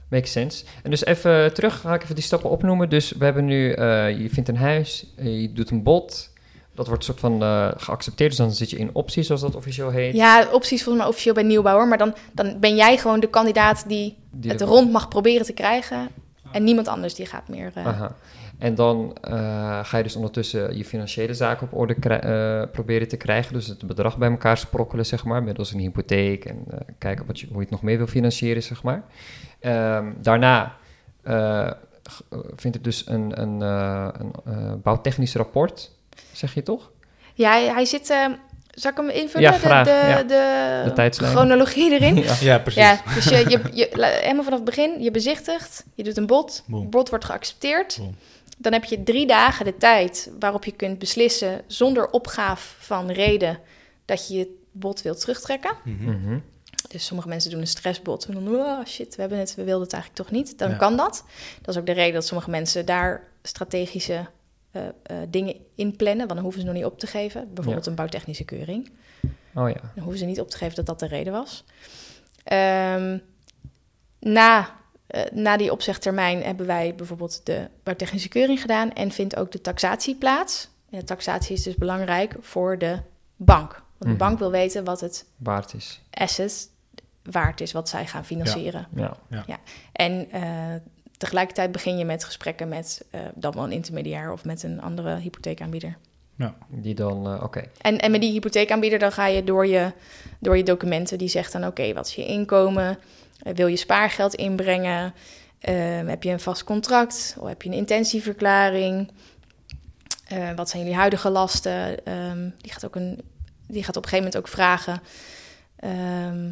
[0.08, 0.64] Makes sense.
[0.82, 2.88] En dus even terug, ga ik even die stappen opnoemen.
[2.88, 6.30] Dus we hebben nu, eh, je vindt een huis, eh, je doet een bod.
[6.74, 9.90] Dat wordt soort van eh, geaccepteerd, dus dan zit je in optie, zoals dat officieel
[9.90, 10.14] heet.
[10.14, 11.88] Ja, opties volgens mij officieel bij nieuwbouwer.
[11.88, 15.52] Maar dan, dan ben jij gewoon de kandidaat die, Die het rond mag proberen te
[15.52, 16.08] krijgen.
[16.52, 17.72] En niemand anders die gaat meer...
[17.74, 18.14] Aha.
[18.62, 23.16] En dan eh, ga je dus ondertussen je financiële zaken op orde eh, proberen te
[23.16, 23.52] krijgen.
[23.52, 26.44] Dus het bedrag bij elkaar sprokkelen, zeg maar, middels een hypotheek.
[26.44, 29.02] En eh, kijken wat je, hoe je het nog meer wil financieren, zeg maar.
[29.60, 30.76] Ehm, daarna
[32.56, 35.90] vindt er dus een, een, eh, een eh, bouwtechnisch rapport,
[36.32, 36.90] zeg je toch?
[37.34, 38.10] Ja, hij, hij zit...
[38.10, 38.26] eh,
[38.74, 39.52] zal ik hem invullen?
[39.52, 40.22] Ja, graag, De, de, ja.
[40.22, 41.32] de, De tijdslijn.
[41.32, 42.16] chronologie erin?
[42.22, 42.34] Ja.
[42.40, 42.82] Ja, precies.
[42.82, 43.88] Ja, dus je, je,
[44.20, 46.80] helemaal vanaf het begin, je bezichtigt, je doet een bod, Boom.
[46.80, 47.96] het bod wordt geaccepteerd.
[47.98, 48.16] Boom.
[48.62, 53.58] Dan heb je drie dagen de tijd waarop je kunt beslissen zonder opgaaf van reden
[54.04, 55.76] dat je je bod wilt terugtrekken.
[55.84, 56.10] Mhm.
[56.10, 56.38] Mhm.
[56.88, 58.24] Dus sommige mensen doen een stressbod.
[58.26, 60.58] En dan, oh shit, we hebben het, we wilden het eigenlijk toch niet.
[60.58, 60.76] Dan Ja.
[60.76, 61.24] kan dat.
[61.60, 64.26] Dat is ook de reden dat sommige mensen daar strategische
[64.70, 66.18] eh, eh, dingen in plannen.
[66.26, 67.54] Want dan hoeven ze nog niet op te geven.
[67.54, 68.90] Bijvoorbeeld een bouwtechnische keuring.
[69.54, 69.80] Oh ja.
[69.94, 71.64] Dan hoeven ze niet op te geven dat dat de reden was.
[72.44, 73.18] Ehm,
[74.18, 74.76] na,
[75.12, 79.60] eh, na die opzegtermijn hebben wij bijvoorbeeld de bouwtechnische keuring gedaan en vindt ook de
[79.60, 80.68] taxatie plaats.
[80.90, 82.98] En de taxatie is dus belangrijk voor de
[83.36, 83.70] bank.
[83.72, 84.10] Want Mhm.
[84.10, 86.00] de bank wil weten wat het Waard is.
[86.10, 86.70] asset
[87.22, 88.86] waard is, wat zij gaan financieren.
[88.94, 89.16] Ja.
[89.92, 90.42] En eh,
[91.16, 95.16] tegelijkertijd begin je met gesprekken met eh, dan wel een intermediair of met een andere
[95.16, 95.96] hypotheekaanbieder.
[96.68, 97.62] Die dan, oké.
[97.80, 99.92] En, en met die hypotheekaanbieder dan ga je door je,
[100.38, 101.18] door je documenten.
[101.18, 102.98] Die zegt dan, oké, wat is je inkomen?
[103.42, 105.14] Eh, wil je spaargeld inbrengen?
[105.60, 107.36] Ehm, heb je een vast contract?
[107.38, 109.10] Of heb je een intentieverklaring?
[110.28, 112.04] Eh, wat zijn jullie huidige lasten?
[112.04, 113.20] Ehm, die, gaat ook een,
[113.66, 115.02] die gaat op een gegeven moment ook vragen...
[115.76, 116.50] ehm,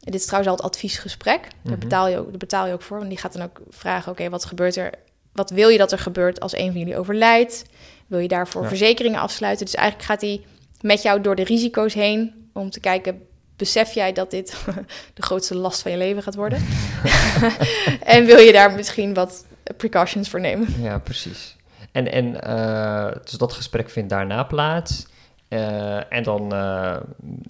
[0.00, 1.40] dit is trouwens al het adviesgesprek.
[1.42, 1.78] Daar, Mhm.
[1.78, 2.96] betaal je ook, daar betaal je ook voor.
[2.96, 4.92] Want die gaat dan ook vragen, oké, wat gebeurt er...
[5.32, 7.64] Wat wil je dat er gebeurt als een van jullie overlijdt?
[8.06, 8.68] Wil je daarvoor Ja.
[8.68, 9.64] verzekeringen afsluiten?
[9.66, 10.44] Dus eigenlijk gaat hij
[10.80, 13.26] met jou door de risico's heen om te kijken,
[13.62, 14.56] besef jij dat dit
[15.14, 16.64] de grootste last van je leven gaat worden?
[18.14, 19.44] en wil je daar misschien wat
[19.76, 20.82] precautions voor nemen?
[20.82, 21.56] Ja, precies.
[21.92, 25.06] En, en eh, dus dat gesprek vindt daarna plaats.
[25.48, 26.96] Eh, en dan eh,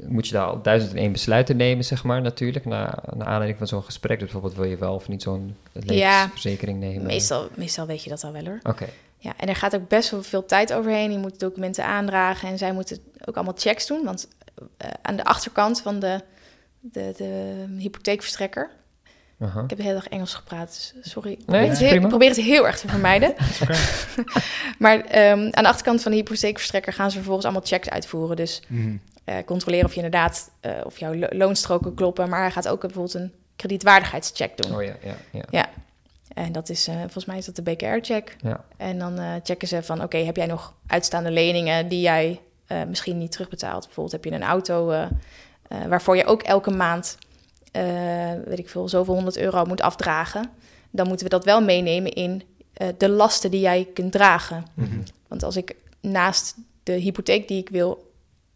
[0.06, 2.64] moet je daar al duizend en één besluiten nemen, zeg maar, natuurlijk.
[2.64, 4.18] Na, naar aanleiding van zo'n gesprek.
[4.18, 7.06] Dus bijvoorbeeld wil je wel of niet zo'n levensverzekering nemen.
[7.06, 8.60] Meestal, meestal weet je dat al wel hoor.
[8.62, 8.86] Oké,
[9.18, 11.12] Ja, en er gaat ook best wel veel tijd overheen.
[11.12, 14.04] Je moet documenten aandragen en zij moeten ook allemaal checks doen.
[14.04, 14.28] Want
[15.02, 16.20] aan de achterkant van de,
[16.80, 18.70] de, de hypotheekverstrekker...
[19.40, 19.62] aha.
[19.62, 21.32] Ik heb de hele dag Engels gepraat, dus sorry.
[21.32, 21.92] Ik Nee, probeer.
[21.94, 23.30] Ik probeer het heel erg te vermijden.
[23.62, 23.74] Oké.
[24.78, 28.36] Maar ehm, aan de achterkant van de hypotheekverstrekker gaan ze vervolgens allemaal checks uitvoeren.
[28.36, 28.62] Dus
[29.24, 32.28] eh, controleren of je inderdaad, eh, of jouw lo- loonstroken kloppen.
[32.28, 34.74] Maar hij gaat ook bijvoorbeeld een kredietwaardigheidscheck doen.
[34.76, 34.94] Oh ja,
[35.32, 35.68] ja, ja.
[36.34, 38.36] En dat is, eh, volgens mij is dat de BKR-check.
[38.40, 38.64] Ja.
[38.76, 42.82] En dan eh, checken ze van, oké, heb jij nog uitstaande leningen die jij eh,
[42.88, 43.84] misschien niet terugbetaalt?
[43.84, 45.06] Bijvoorbeeld heb je een auto eh,
[45.72, 47.18] eh, waarvoor je ook elke maand,
[47.72, 47.84] eh,
[48.44, 50.50] weet ik veel, zoveel honderd euro moet afdragen.
[50.90, 54.66] Dan moeten we dat wel meenemen in eh, de lasten die jij kunt dragen.
[54.74, 55.00] Mhm.
[55.28, 58.10] Want als ik naast de hypotheek die ik wil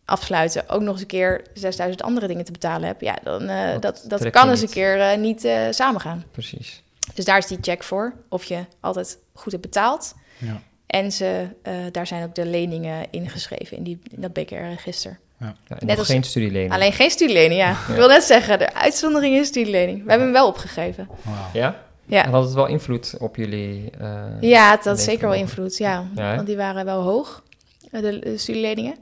[0.04, 3.72] afsluiten ook nog eens een keer 6000 andere dingen te betalen heb, ja, dan uh,
[3.72, 6.24] Dat dat, dat kan eens een keer uh, niet uh, samengaan.
[6.30, 6.82] Precies.
[7.14, 10.14] Dus daar is die check voor, of je altijd goed hebt betaald.
[10.38, 10.62] Ja.
[10.86, 15.18] En ze, uh, daar zijn ook de leningen ingeschreven in, die, in dat BKR-register.
[15.40, 16.72] Ja, en Net nog als- geen studielening.
[16.72, 17.70] Alleen geen studielening, ja.
[17.70, 19.96] Ik wil net zeggen, de uitzondering is studielening.
[20.04, 21.08] We hebben hem wel opgegeven.
[21.52, 21.84] Ja?
[22.04, 22.24] Ja.
[22.24, 23.90] En had het wel invloed op jullie...
[24.00, 26.04] eh, Ja, het had zeker wel invloed, ja.
[26.14, 26.34] Ja?
[26.34, 27.42] Want die waren wel hoog,
[27.90, 28.94] eh, de, de studieleningen.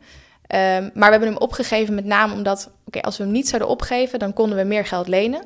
[0.46, 3.68] Ehm, maar we hebben hem opgegeven met name omdat, oké, als we hem niet zouden
[3.70, 5.44] opgeven, dan konden we meer geld lenen.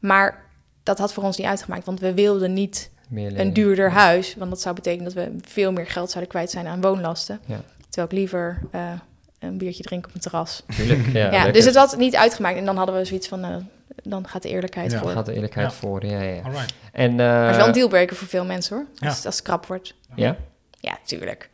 [0.00, 0.44] Maar
[0.82, 4.34] dat had voor ons niet uitgemaakt, want we wilden niet Meer een duurder huis.
[4.38, 7.40] Want dat zou betekenen dat we veel meer geld zouden kwijt zijn aan woonlasten.
[7.46, 7.60] Ja.
[7.88, 8.92] Terwijl ik liever eh,
[9.38, 10.62] een biertje drink op een terras.
[10.76, 11.50] Tuurlijk, ja.
[11.50, 12.56] Dus het had niet uitgemaakt.
[12.56, 13.56] En dan hadden we zoiets van, eh,
[14.02, 14.98] dan gaat de eerlijkheid Ja.
[14.98, 15.10] voor.
[15.10, 15.76] gaat de eerlijkheid Ja.
[15.76, 16.42] voor, ja, ja.
[16.42, 16.74] Alright.
[16.92, 19.06] En, eh, Maar het is wel een dealbreaker voor veel mensen hoor, Ja.
[19.08, 19.94] als, als het krap wordt.
[20.14, 20.36] Ja?
[20.80, 21.50] Ja, tuurlijk.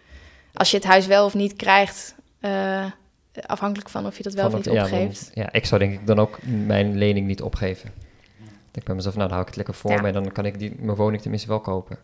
[0.54, 2.84] Als je het huis wel of niet krijgt, eh,
[3.46, 5.30] afhankelijk van of je dat wel Van of het- niet ja, dan- opgeeft.
[5.34, 7.90] ja, ik zou denk ik dan ook mijn lening niet opgeven.
[8.78, 10.00] Ik bij mezelf, nou dan hou ik het lekker voor Ja.
[10.00, 10.06] me...
[10.06, 11.98] en dan kan ik die, mijn woning tenminste wel kopen,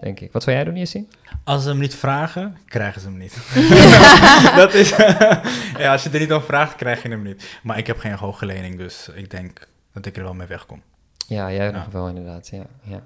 [0.00, 0.32] denk ik.
[0.32, 1.08] Wat zou jij doen, Jessie?
[1.44, 3.36] Als ze hem niet vragen, krijgen ze hem niet.
[4.62, 4.88] dat is,
[5.82, 7.58] ja, als je er niet om vraagt, krijg je hem niet.
[7.62, 10.82] Maar ik heb geen hoge lening, dus ik denk dat ik er wel mee wegkom.
[11.26, 11.70] Ja, jij Ja.
[11.70, 12.48] nog wel inderdaad.
[12.48, 13.02] Ja, ja.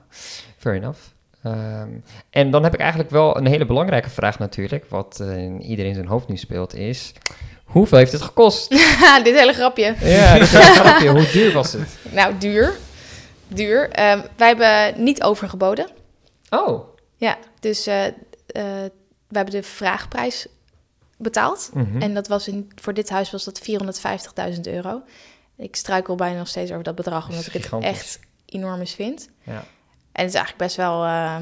[0.58, 0.98] Fair enough.
[1.42, 1.88] Ehm,
[2.30, 5.94] en dan heb ik eigenlijk wel een hele belangrijke vraag natuurlijk, wat eh, in iedereen
[5.94, 7.12] zijn hoofd nu speelt, is...
[7.64, 8.70] Hoeveel heeft het gekost?
[9.24, 9.94] Dit hele grapje.
[10.00, 11.08] ja, is een grapje.
[11.08, 11.96] Hoe duur was het?
[12.10, 12.72] Nou, duur.
[13.54, 13.90] Duur.
[13.90, 15.88] Ehm, wij hebben niet overgeboden.
[16.50, 16.84] Oh.
[17.16, 18.14] Ja, dus eh, eh,
[19.28, 20.46] we hebben de vraagprijs
[21.18, 21.70] betaald.
[21.74, 22.02] Mhm.
[22.02, 23.60] En dat was in, voor dit huis was dat
[24.54, 25.02] 450.000 euro.
[25.56, 29.28] Ik struikel bijna nog steeds over dat bedrag, omdat is ik het echt enorm vind.
[29.42, 29.64] Ja.
[30.12, 31.04] En het is eigenlijk best wel...
[31.04, 31.36] eh,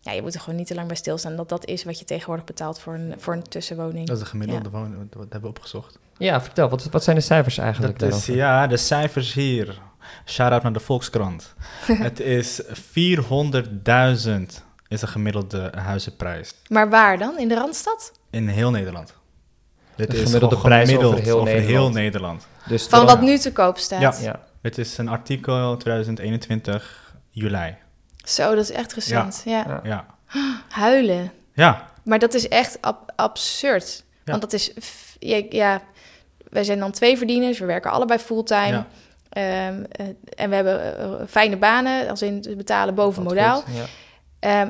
[0.00, 1.36] ja, je moet er gewoon niet te lang bij stilstaan.
[1.36, 4.06] Dat dat is wat je tegenwoordig betaalt voor een, voor een tussenwoning.
[4.06, 5.98] Dat is de gemiddelde woning, wat wat hebben we opgezocht.
[6.18, 9.80] ja, vertel, wat, wat zijn de cijfers eigenlijk Dat is, ja, de cijfers hier.
[10.26, 11.54] Shout-out naar de Volkskrant.
[11.86, 12.70] het is 400.000
[14.88, 17.38] is de gemiddelde huizenprijs Maar waar dan?
[17.38, 18.12] In de Randstad?
[18.30, 19.14] in heel Nederland.
[19.96, 22.46] Dit De is gemiddelde prijs gemiddeld over heel over heel Nederland.
[22.66, 24.00] Dus Van wat nu te koop staat?
[24.00, 24.14] Ja.
[24.20, 27.76] Ja, Het is een artikel 2021 juli.
[28.24, 29.42] Zo, dat is echt recent.
[29.44, 29.64] Ja.
[29.66, 29.80] Ja.
[29.84, 30.06] Ja.
[30.68, 31.32] Huilen.
[31.54, 34.04] Ja, Maar dat is echt ab- absurd.
[34.24, 34.30] Ja.
[34.30, 34.72] Want dat is...
[35.50, 35.82] ja,
[36.48, 37.58] wij zijn dan twee verdieners.
[37.58, 38.84] We werken allebei fulltime.
[39.32, 42.08] Ehm, eh, en we hebben eh, fijne banen.
[42.08, 43.60] Als in we betalen boven wat modaal.
[43.60, 43.84] goed, Ja.
[44.38, 44.68] Ehm,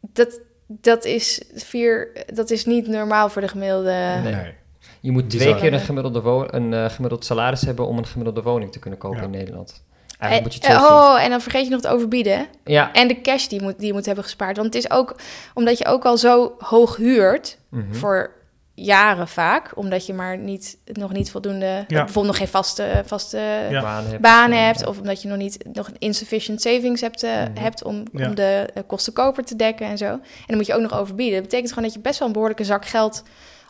[0.00, 3.90] dat, dat, is vier, dat is niet normaal voor de gemiddelde...
[4.22, 4.34] Nee.
[4.34, 4.54] nee.
[5.00, 8.42] Je moet twee keer een, gemiddelde wo- een eh, gemiddeld salaris hebben om een gemiddelde
[8.42, 9.24] woning te kunnen kopen Ja.
[9.24, 9.84] in Nederland.
[10.18, 12.36] Eigenlijk moet je het oh, en dan vergeet je nog het overbieden.
[12.38, 12.44] hè?
[12.64, 12.92] Ja.
[12.92, 14.56] En de cash die, je moet, die je moet hebben gespaard.
[14.56, 15.16] Want het is ook
[15.54, 17.58] omdat je ook al zo hoog huurt...
[17.68, 17.94] Mhm.
[17.94, 18.30] voor
[18.78, 23.38] jaren vaak, omdat je maar niet, nog niet voldoende, bijvoorbeeld nog geen vaste, vaste
[23.70, 23.82] Ja.
[24.20, 24.80] Banen hebt.
[24.80, 24.86] Ja.
[24.86, 27.56] of omdat je nog niet nog een insufficient savings hebt, eh, Mhm.
[27.58, 28.28] hebt om, Ja.
[28.28, 30.04] om de kosten koper te dekken en zo.
[30.06, 31.34] En dan moet je ook nog overbieden.
[31.34, 33.22] Dat betekent gewoon dat je best wel een behoorlijke zak geld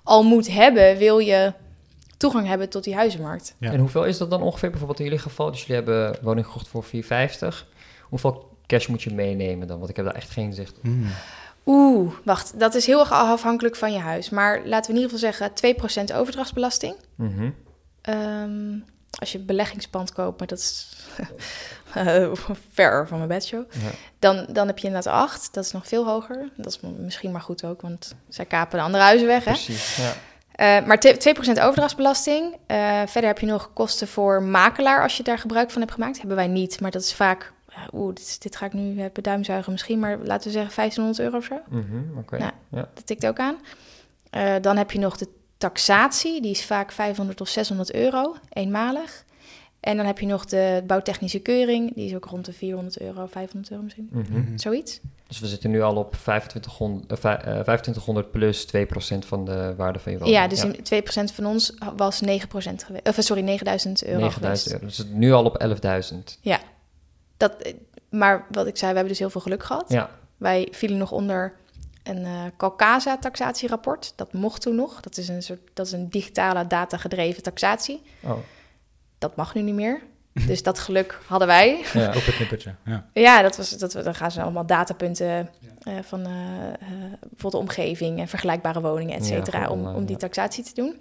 [0.02, 1.52] al moet hebben, wil je
[2.16, 3.54] toegang hebben tot die huizenmarkt.
[3.58, 3.72] Ja.
[3.72, 5.50] En hoeveel is dat dan ongeveer bijvoorbeeld in jullie geval?
[5.50, 7.66] Dus jullie hebben woning gekocht voor 450.
[8.02, 9.78] Hoeveel cash moet je meenemen dan?
[9.78, 10.82] Want ik heb daar echt geen zicht op.
[10.82, 11.06] Hmm.
[11.66, 14.30] Oeh, wacht, dat is heel erg afhankelijk van je huis.
[14.30, 15.52] Maar laten we in ieder geval zeggen
[16.12, 16.94] 2% overdrachtsbelasting.
[17.14, 17.50] Mhm.
[18.02, 18.78] Ehm,
[19.18, 20.96] als je beleggingspand koopt, maar dat is
[22.72, 23.64] ver van mijn bedshow.
[23.72, 23.90] Ja.
[24.18, 25.54] Dan, dan heb je inderdaad 8.
[25.54, 26.48] Dat is nog veel hoger.
[26.56, 29.44] Dat is misschien maar goed ook, want zij kapen de andere huizen weg.
[29.44, 29.50] Hè?
[29.50, 30.12] Precies, ja.
[30.52, 32.56] Eh, maar te- 2% overdrachtsbelasting.
[32.66, 36.18] Eh, verder heb je nog kosten voor makelaar als je daar gebruik van hebt gemaakt.
[36.18, 37.52] Hebben wij niet, maar dat is vaak...
[37.76, 41.18] eh, Oeh, dit, dit ga ik nu eh, beduimzuigen misschien, maar laten we zeggen 1500
[41.20, 41.60] euro of zo.
[41.76, 42.52] Mhm, Oké, Ja.
[42.70, 42.88] ja.
[42.94, 43.56] Dat tikt ook aan.
[44.30, 49.24] Eh, dan heb je nog de taxatie, die is vaak 500 of 600 euro, eenmalig.
[49.80, 53.26] En dan heb je nog de bouwtechnische keuring, die is ook rond de 400 euro,
[53.26, 54.58] 500 euro misschien, Mhm.
[54.58, 55.00] zoiets.
[55.26, 59.74] Dus we zitten nu al op 2500, eh, vij- eh, 2500 plus 2% van de
[59.76, 60.36] waarde van je woning.
[60.36, 64.72] Ja, dus in 2% van ons was 9% geweest, of sorry, 9000 euro 9000 geweest.
[64.72, 64.86] euro.
[64.86, 66.38] Dus nu al op 11.000.
[67.36, 67.72] Dat,
[68.10, 69.84] maar wat ik zei, we hebben dus heel veel geluk gehad.
[69.88, 70.10] Ja.
[70.36, 71.54] Wij vielen nog onder
[72.02, 74.12] een eh Calcasa-taxatierapport.
[74.16, 75.00] Dat mocht toen nog.
[75.00, 78.02] Dat is een, soort, dat is een digitale data-gedreven taxatie.
[78.22, 78.36] Oh,
[79.18, 80.02] Dat mag nu niet meer.
[80.46, 81.84] Dus dat geluk hadden wij.
[81.92, 82.08] ja.
[82.08, 83.06] Op het nippertje, ja.
[83.12, 85.50] Ja, dat was, dat, dan gaan ze allemaal datapunten
[85.82, 86.32] eh, van eh,
[87.20, 91.00] bijvoorbeeld de omgeving en vergelijkbare woningen, et cetera, om, om die taxatie te doen.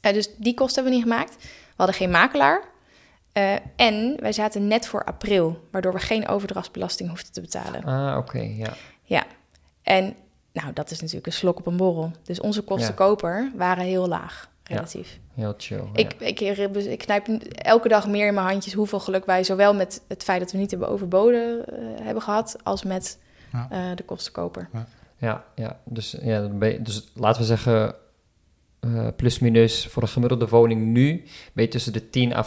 [0.00, 1.36] Eh, dus die kosten hebben we niet gemaakt.
[1.44, 2.62] We hadden geen makelaar.
[3.32, 7.84] Eh, en wij zaten net voor april, waardoor we geen overdrachtsbelasting hoefden te betalen.
[7.84, 8.74] Ah, oké, ja.
[9.02, 9.24] Ja,
[9.82, 10.14] en
[10.52, 12.10] nou, dat is natuurlijk een slok op een borrel.
[12.22, 12.94] Dus onze kosten Ja.
[12.94, 15.18] koper waren heel laag, relatief.
[15.34, 15.82] Heel chill.
[15.92, 20.02] Ik, ik, ik knijp elke dag meer in mijn handjes hoeveel geluk wij zowel met
[20.08, 23.18] het feit dat we niet hebben overboden eh, hebben gehad, als met
[23.52, 23.66] Ja.
[23.70, 24.68] eh, de kostenkoper.
[24.72, 24.86] ja.
[25.18, 25.78] ja, ja.
[25.84, 26.48] Dus, ja
[26.80, 27.94] dus laten we zeggen,
[28.82, 32.44] eh, plus minus voor een gemiddelde woning nu ben je tussen de 10 à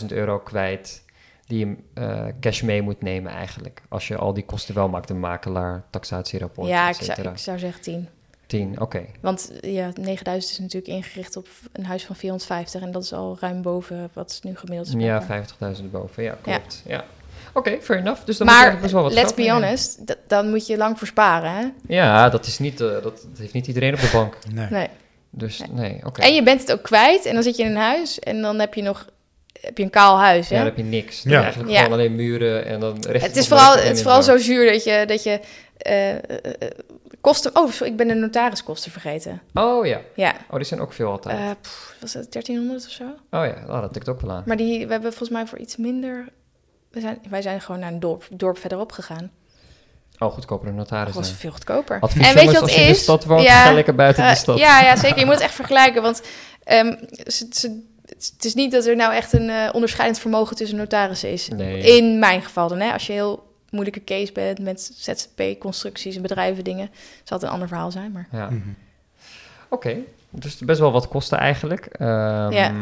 [0.00, 1.04] 15.000 euro kwijt
[1.46, 3.82] die je eh, cash mee moet nemen eigenlijk.
[3.88, 7.58] Als je al die kosten wel maakt, een makelaar, taxatierapport, ja, ik zou, ik zou
[7.58, 8.08] zeggen 10.
[8.46, 9.04] 10, oké.
[9.20, 13.36] Want ja, 9000 is natuurlijk ingericht op een huis van 450 en dat is al
[13.40, 15.02] ruim boven wat nu gemiddeld is.
[15.02, 15.76] Ja, jaar.
[15.76, 16.22] 50.000 erboven.
[16.22, 16.82] Ja, klopt.
[16.86, 17.04] Ja.
[17.52, 18.24] Oké, fair enough.
[18.24, 20.76] Dus dan moet je Maar eigenlijk best wel wat let's be honest, dan moet je
[20.76, 21.66] lang voor sparen, hè?
[21.94, 24.38] Ja, dat, is niet, eh, dat, dat heeft niet iedereen op de bank.
[24.52, 24.66] Nee.
[24.70, 24.88] Nee.
[25.38, 25.68] Dus Nee.
[25.72, 26.20] nee, oké.
[26.20, 28.58] En je bent het ook kwijt en dan zit je in een huis en dan
[28.58, 29.06] heb je nog
[29.60, 30.54] heb je een kaal huis, hè?
[30.56, 31.22] Ja, dan heb je niks.
[31.22, 31.40] Dan Ja.
[31.42, 31.78] Eigenlijk Ja.
[31.82, 34.36] gewoon alleen muren en dan recht Het is vooral, het is vooral zo.
[34.36, 35.40] zuur dat je, dat je
[35.76, 36.20] eh, eh,
[36.58, 36.70] eh,
[37.20, 37.56] kosten...
[37.56, 39.42] Oh, sorry, ik ben de notariskosten vergeten.
[39.54, 40.00] Oh ja.
[40.14, 41.38] Ja, Oh, die zijn ook veel altijd.
[41.38, 43.04] eh, pff, was het 1300 of zo?
[43.04, 44.42] oh ja, nou, dat tikt ook wel aan.
[44.46, 46.28] Maar die, we hebben volgens mij voor iets minder...
[46.90, 49.30] We zijn, wij zijn gewoon naar een dorp, dorp verderop gegaan.
[50.18, 51.14] Oh, goedkoper notaris.
[51.14, 52.00] Dat was veel goedkoper.
[52.00, 52.96] Advies en weet je wat als je in is?
[52.96, 54.58] de stad woont, Ja, ga lekker buiten de eh, stad.
[54.58, 55.18] Ja, ja, zeker.
[55.18, 56.22] Je moet het echt vergelijken, want
[56.64, 56.94] ehm,
[57.26, 61.32] ze, ze, het is niet dat er nou echt een eh, onderscheidend vermogen tussen notarissen
[61.32, 61.48] is.
[61.48, 61.96] Nee.
[61.96, 62.92] In mijn geval dan, hè.
[62.92, 66.90] Als je heel moeilijke case bent met ZZP-constructies en bedrijven dingen,
[67.24, 68.28] zal het een ander verhaal zijn, maar...
[68.32, 68.50] Ja.
[68.50, 68.68] Mhm.
[69.68, 69.96] Oké,
[70.30, 71.86] dus best wel wat kosten eigenlijk.
[71.86, 72.72] Ehm, Ja.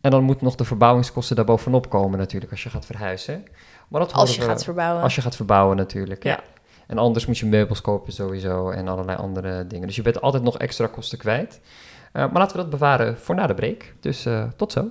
[0.00, 3.44] En dan moet nog de verbouwingskosten daarbovenop komen natuurlijk als je gaat verhuizen.
[3.88, 5.02] Maar dat Als je we- gaat verbouwen.
[5.02, 6.30] Als je gaat verbouwen natuurlijk, ja.
[6.30, 6.40] Ja.
[6.86, 9.86] En anders moet je meubels kopen sowieso en allerlei andere dingen.
[9.86, 11.60] Dus je bent altijd nog extra kosten kwijt.
[12.12, 13.94] Eh, maar laten we dat bewaren voor na de break.
[14.00, 14.88] Dus eh, tot zo.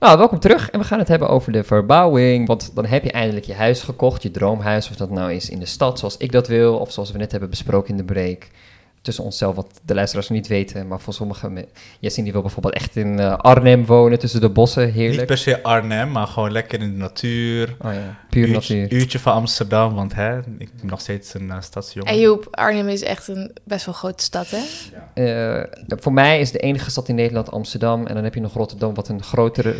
[0.00, 2.46] Nou, welkom terug en we gaan het hebben over de verbouwing.
[2.46, 4.90] Want dan heb je eindelijk je huis gekocht, je droomhuis.
[4.90, 7.30] Of dat nou is in de stad zoals ik dat wil, of zoals we net
[7.30, 8.48] hebben besproken in de break.
[9.02, 10.88] Tussen onszelf, wat de luisteraars niet weten.
[10.88, 11.64] Maar voor sommigen,
[12.00, 15.26] Jessin die wil bijvoorbeeld echt in eh, Arnhem wonen, tussen de bossen, Niet heerlijk.
[15.26, 17.76] per se Arnhem, maar gewoon lekker in de natuur.
[17.80, 18.98] Oh ja, puur uurtje, natuur.
[18.98, 20.44] uurtje van Amsterdam, want hè, ik
[20.76, 22.12] ben nog steeds een uh, stadsjongen.
[22.12, 24.60] En Joep, Arnhem is echt een best wel grote stad, hè?
[25.14, 28.06] Eh, voor mij is de enige stad in Nederland Amsterdam.
[28.06, 29.74] En dan heb je nog Rotterdam, wat een grotere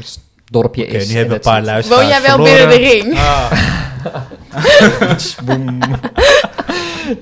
[0.50, 1.08] dorpje Oké, is.
[1.08, 1.88] nu hebben we En een paar it.
[1.88, 2.68] Woon luisteraars jij wel verloren.
[2.68, 3.18] binnen de ring?
[3.18, 3.52] Ah.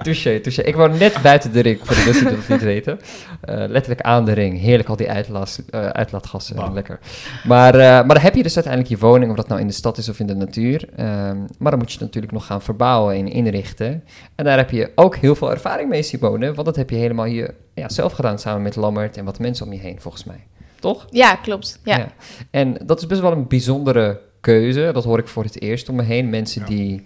[0.03, 0.63] touché, touché.
[0.63, 2.99] Ik woon net buiten de ring, voor de mensen die dat niet weten.
[3.41, 4.61] Eh, letterlijk aan de ring.
[4.61, 6.73] Heerlijk, al die uitlaat, eh, uitlaatgassen.
[6.73, 6.99] Lekker.
[7.45, 9.73] Maar, eh, maar dan heb je dus uiteindelijk je woning, of dat nou in de
[9.73, 10.89] stad is of in de natuur.
[10.97, 14.05] Ehm, maar dan moet je het natuurlijk nog gaan verbouwen en inrichten.
[14.35, 16.55] En daar heb je ook heel veel ervaring mee, Simone.
[16.55, 19.67] Want dat heb je helemaal hier ja, zelf gedaan, samen met Lammert en wat mensen
[19.67, 20.47] om je heen, volgens mij.
[20.81, 21.07] Toch?
[21.11, 21.81] Ja, klopt.
[21.85, 22.07] Ja.
[22.51, 24.91] En dat is best wel een bijzondere keuze.
[24.93, 26.31] Dat hoor ik voor het eerst om me heen.
[26.31, 26.67] Mensen Ja.
[26.67, 27.05] die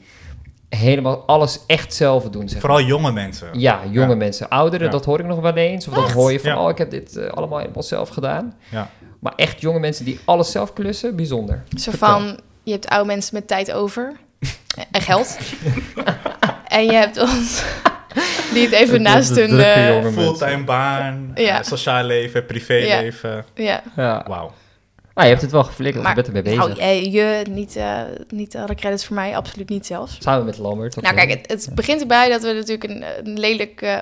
[0.77, 2.49] helemaal alles echt zelf doen.
[2.49, 3.49] Zeg vooral jonge mensen.
[3.53, 4.15] ja, jonge Ja.
[4.15, 4.49] mensen.
[4.49, 4.93] Ouderen, Ja.
[4.93, 5.89] dat hoor ik nog wel eens.
[5.89, 6.63] Of dat hoor je van, Ja.
[6.63, 8.55] oh, ik heb dit eh, allemaal helemaal zelf gedaan.
[8.69, 8.91] Ja.
[9.21, 11.63] Maar echt jonge mensen die alles zelf klussen, bijzonder.
[11.81, 14.13] Zo van, je hebt oude mensen met tijd over
[14.91, 15.39] en geld.
[16.69, 17.63] en je hebt ons
[18.55, 19.61] die het even naast de hun...
[20.05, 20.13] eh.
[20.13, 21.59] Fulltime baan, Ja.
[21.59, 23.45] eh, sociaal leven, privéleven.
[23.55, 23.83] ja.
[23.97, 24.25] Ja.
[24.29, 24.53] Wauw.
[25.15, 26.59] Ah, je hebt het wel geflikt, want je bent ermee bezig.
[26.59, 30.17] nou, eh, je, niet, eh, niet alle credits voor mij, absoluut niet zelfs.
[30.21, 31.01] Samen met Lambert.
[31.01, 33.99] Nou kijk, het, het begint erbij dat we natuurlijk een, een lelijk, eh,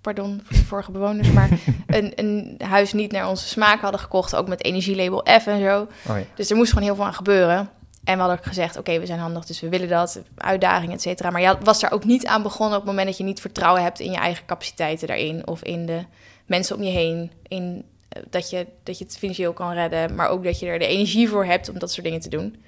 [0.00, 1.48] pardon voor de vorige bewoners, maar
[1.86, 5.80] een, een huis niet naar onze smaak hadden gekocht, ook met energielabel F en zo.
[5.80, 6.22] Oh, ja.
[6.34, 7.68] Dus er moest gewoon heel veel aan gebeuren.
[8.04, 11.02] En we hadden ook gezegd, oké, we zijn handig, dus we willen dat, uitdaging, et
[11.02, 11.30] cetera.
[11.30, 13.82] Maar je was daar ook niet aan begonnen op het moment dat je niet vertrouwen
[13.82, 16.00] hebt in je eigen capaciteiten daarin, of in de
[16.46, 17.93] mensen om je heen, in eh,
[18.30, 21.28] dat je, dat je het financieel kan redden, maar ook dat je er de energie
[21.28, 22.62] voor hebt om dat soort dingen te doen.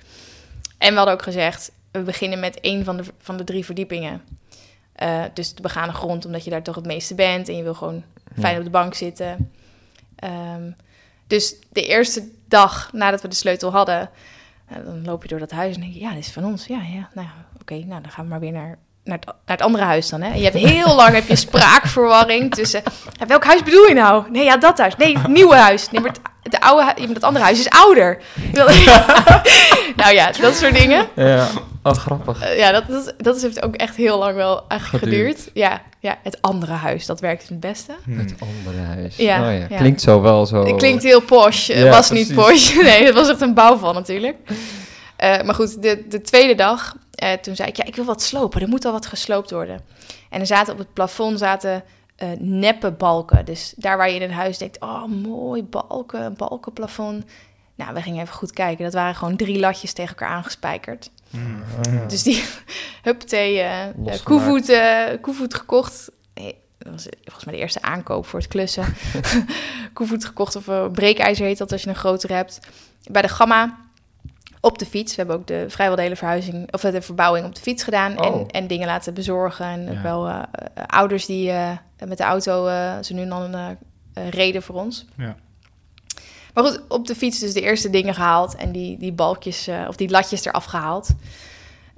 [0.79, 4.23] En we hadden ook gezegd, we beginnen met één van de, van de drie verdiepingen.
[4.93, 7.75] Eh, dus de begane grond, omdat je daar toch het meeste bent en je wil
[7.75, 8.03] gewoon
[8.39, 8.59] fijn Ja.
[8.59, 9.51] op de bank zitten.
[10.17, 10.71] Ehm,
[11.27, 14.11] dus de eerste dag nadat we de sleutel hadden,
[14.69, 16.67] eh, dan loop je door dat huis en denk je, ja, dit is van ons.
[16.67, 19.57] Ja, ja, nou ja, oké, nou dan gaan we maar weer naar, naar, het, naar
[19.57, 20.23] het andere huis dan.
[20.23, 20.31] Hè?
[20.31, 22.83] En je hebt heel lang heb je spraakverwarring tussen,
[23.19, 24.25] ja, welk huis bedoel je nou?
[24.31, 24.97] Nee, ja, dat huis.
[24.97, 25.91] Nee, het nieuwe huis.
[25.91, 28.19] Nee, maar het, het oude, dat andere huis is ouder.
[29.97, 31.07] nou ja, dat soort dingen.
[31.15, 31.47] Ja,
[31.83, 32.41] oh, grappig.
[32.43, 35.37] Eh, ja, dat, is, dat heeft ook echt heel lang wel eigenlijk Geduurd.
[35.39, 35.51] geduurd.
[35.55, 37.93] Ja, ja, het andere huis, dat werkt het beste.
[38.05, 38.19] Hm.
[38.19, 39.17] Het andere huis.
[39.17, 39.67] Ja, oh, ja.
[39.69, 39.77] ja.
[39.77, 40.65] Klinkt zo wel zo.
[40.67, 41.67] Het klinkt heel posh.
[41.69, 42.75] Het Ja, was niet posh.
[42.83, 44.37] Nee, het was echt een bouwval natuurlijk.
[45.17, 48.23] Eh, maar goed, de, de tweede dag, eh, toen zei ik, ja, ik wil wat
[48.23, 48.61] slopen.
[48.61, 49.81] Er moet wel wat gesloopt worden.
[50.31, 51.85] En er zaten op het plafond zaten
[52.17, 53.45] eh, neppe balken.
[53.45, 57.25] Dus daar waar je in een huis denkt, oh, mooi, balken, balkenplafond.
[57.75, 58.85] Nou, we gingen even goed kijken.
[58.85, 61.11] Dat waren gewoon drie latjes tegen elkaar aangespijkerd.
[61.31, 61.39] Hm.
[61.39, 62.09] Ah.
[62.09, 62.45] Dus die,
[63.03, 64.79] huppatee, eh koevoet,
[65.21, 66.11] koevoet gekocht.
[66.79, 68.95] Dat was volgens mij de eerste aankoop voor het klussen.
[69.93, 72.61] koevoet gekocht of een breekijzer heet dat als je een grotere hebt.
[73.11, 73.86] Bij de Gamma
[74.67, 75.11] op de fiets.
[75.15, 78.19] We hebben ook de vrijwel de hele verhuizing of de verbouwing op de fiets gedaan
[78.21, 78.27] Oh.
[78.27, 79.67] en, en dingen laten bezorgen.
[79.67, 80.35] En ook wel eh,
[80.75, 81.71] eh, ouders die eh,
[82.07, 82.65] met de auto
[83.03, 83.77] ze nu en dan
[84.31, 85.05] reden voor ons.
[85.17, 85.37] Ja.
[86.55, 89.85] Maar goed, op de fiets dus de eerste dingen gehaald en die, die balkjes eh,
[89.89, 91.09] of die latjes eraf gehaald.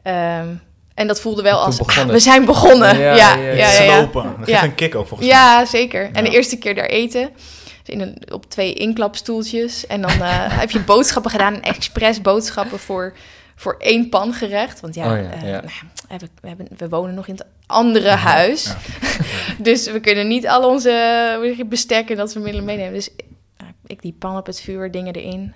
[0.02, 0.48] Ehm,
[0.94, 2.98] en dat voelde wel als, ah, we zijn begonnen.
[2.98, 3.82] Ja, Ja, ja, ja, ja.
[3.82, 4.06] ja.
[4.12, 4.62] Dat geeft Ja.
[4.64, 5.38] een kick ook volgens mij.
[5.38, 6.10] Ja, zeker.
[6.12, 7.30] En de eerste keer daar eten.
[7.88, 9.86] In een, op twee inklapstoeltjes.
[9.86, 11.62] En dan eh, heb je boodschappen gedaan.
[11.62, 13.16] Expres boodschappen voor,
[13.54, 14.80] voor één pan gerecht.
[14.80, 15.60] Want ja, Oh ja, eh, ja.
[15.60, 18.74] nou we, hebben, we, hebben, we wonen nog in het andere huis.
[19.58, 22.92] Dus we kunnen niet al onze bestek en dat soort middelen meenemen.
[22.92, 23.10] Dus
[23.56, 25.54] nou, ik die pan op het vuur, dingen erin.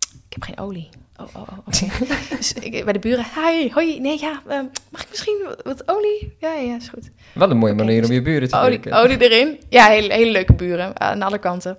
[0.00, 0.88] Ik heb geen olie.
[1.20, 2.06] Oh, oh, oh oké.
[2.36, 6.36] dus ik, bij de buren, hi, hoi, nee, ja, eh, mag ik misschien wat, olie?
[6.40, 7.10] Ja, ja, is goed.
[7.34, 8.92] Wel een mooie manier om dus je buren te Olie, werken.
[8.92, 9.60] olie erin.
[9.68, 11.78] Ja, hele, hele leuke buren aan alle kanten.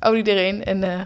[0.00, 1.00] Olie erin en eh,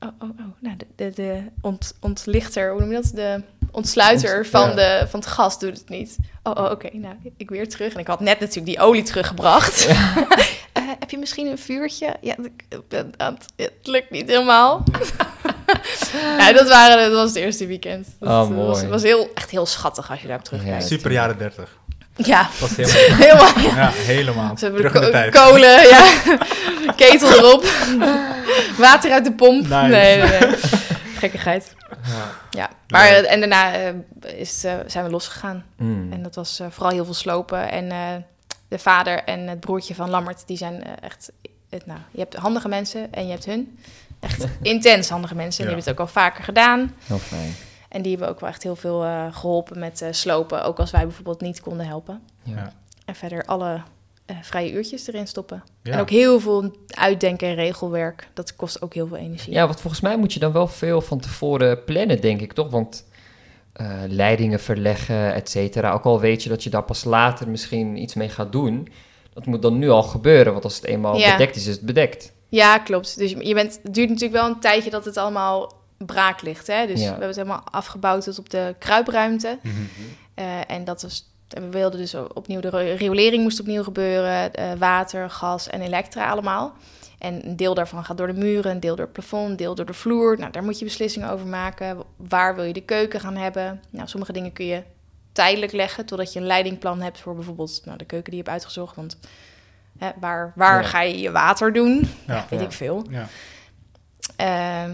[0.00, 0.46] oh, oh, oh.
[0.60, 3.10] Nou, de, de, de ont, ontlichter, hoe noem je dat?
[3.14, 4.74] De ontsluiter Ont- van, ja.
[4.74, 6.16] de, van het gas doet het niet.
[6.42, 6.88] Oh, oh oké.
[6.92, 7.94] Nou, ik weer terug.
[7.94, 9.86] En ik had net natuurlijk die olie teruggebracht.
[10.72, 12.16] Eh, heb je misschien een vuurtje?
[12.20, 12.34] Ja,
[13.56, 14.82] het lukt niet helemaal.
[16.38, 18.06] ja, dat, waren, dat was het eerste weekend.
[18.20, 18.86] Dat Oh, was, mooi.
[18.88, 20.82] was heel, echt heel schattig als je daarop terugkijkt.
[20.82, 21.78] Ja, Super jaren 30.
[22.16, 23.58] Ja, Dat was helemaal, helemaal.
[23.62, 23.76] Ja.
[23.76, 24.56] ja, helemaal.
[24.58, 26.04] Ze hebben Terug in de kolen, ja.
[26.96, 27.64] Ketel erop.
[28.78, 29.62] Water uit de pomp.
[29.68, 29.74] Nice.
[29.86, 30.56] Nee, nee, nee.
[31.16, 31.74] Gekkigheid.
[32.06, 32.30] Ja.
[32.50, 32.70] Ja.
[32.88, 33.88] Maar, eh, en daarna eh,
[34.40, 35.64] is, eh, zijn we losgegaan.
[35.76, 36.12] Mm.
[36.12, 37.70] En dat was eh, vooral heel veel slopen.
[37.70, 37.98] En eh,
[38.68, 41.30] de vader en het broertje van Lammert, die zijn eh, echt...
[41.70, 43.78] Het, nou, je hebt handige mensen en je hebt hun.
[44.20, 45.64] Echt intens handige mensen.
[45.64, 45.82] En die Ja.
[45.82, 46.94] hebben het ook al vaker gedaan.
[47.06, 47.54] Heel fijn.
[47.88, 50.64] En die hebben ook wel echt heel veel eh, geholpen met eh, slopen.
[50.64, 52.20] Ook als wij bijvoorbeeld niet konden helpen.
[52.42, 52.54] Ja.
[52.56, 52.72] Ja.
[53.04, 53.80] En verder alle
[54.26, 55.62] eh, vrije uurtjes erin stoppen.
[55.82, 55.92] Ja.
[55.92, 58.28] En ook heel veel uitdenken en regelwerk.
[58.34, 59.52] Dat kost ook heel veel energie.
[59.52, 62.70] Ja, want volgens mij moet je dan wel veel van tevoren plannen, denk ik, toch?
[62.70, 63.04] Want
[63.72, 65.92] eh, leidingen verleggen, et cetera.
[65.92, 68.88] Ook al weet je dat je daar pas later misschien iets mee gaat doen.
[69.34, 71.32] Dat moet dan nu al gebeuren, want als het eenmaal Ja.
[71.32, 72.32] bedekt is, is het bedekt.
[72.50, 73.18] Ja, klopt.
[73.18, 76.66] Dus je bent, het duurt natuurlijk wel een tijdje dat het allemaal braak ligt.
[76.66, 76.86] Hè?
[76.86, 77.04] Dus Ja.
[77.04, 79.58] we hebben het helemaal afgebouwd tot op de kruipruimte.
[79.62, 79.74] Mhm.
[80.34, 84.54] Eh, en dat was, we wilden dus opnieuw, de ri- riolering moest opnieuw gebeuren.
[84.54, 86.72] eh, water, gas en elektra allemaal.
[87.18, 89.74] En een deel daarvan gaat door de muren, een deel door het plafond, een deel
[89.74, 90.38] door de vloer.
[90.38, 91.98] Nou, daar moet je beslissingen over maken.
[92.16, 93.82] Waar wil je de keuken gaan hebben?
[93.90, 94.82] Nou, sommige dingen kun je
[95.32, 98.54] tijdelijk leggen, totdat je een leidingplan hebt voor bijvoorbeeld nou, de keuken die je hebt
[98.56, 98.96] uitgezocht.
[98.96, 99.18] Want
[100.00, 100.88] hè, waar, waar Ja.
[100.88, 102.08] ga je je water doen?
[102.26, 102.46] Ja.
[102.50, 102.66] Weet Ja.
[102.66, 103.04] ik veel.
[103.10, 103.26] Ja.
[104.36, 104.90] Ehm,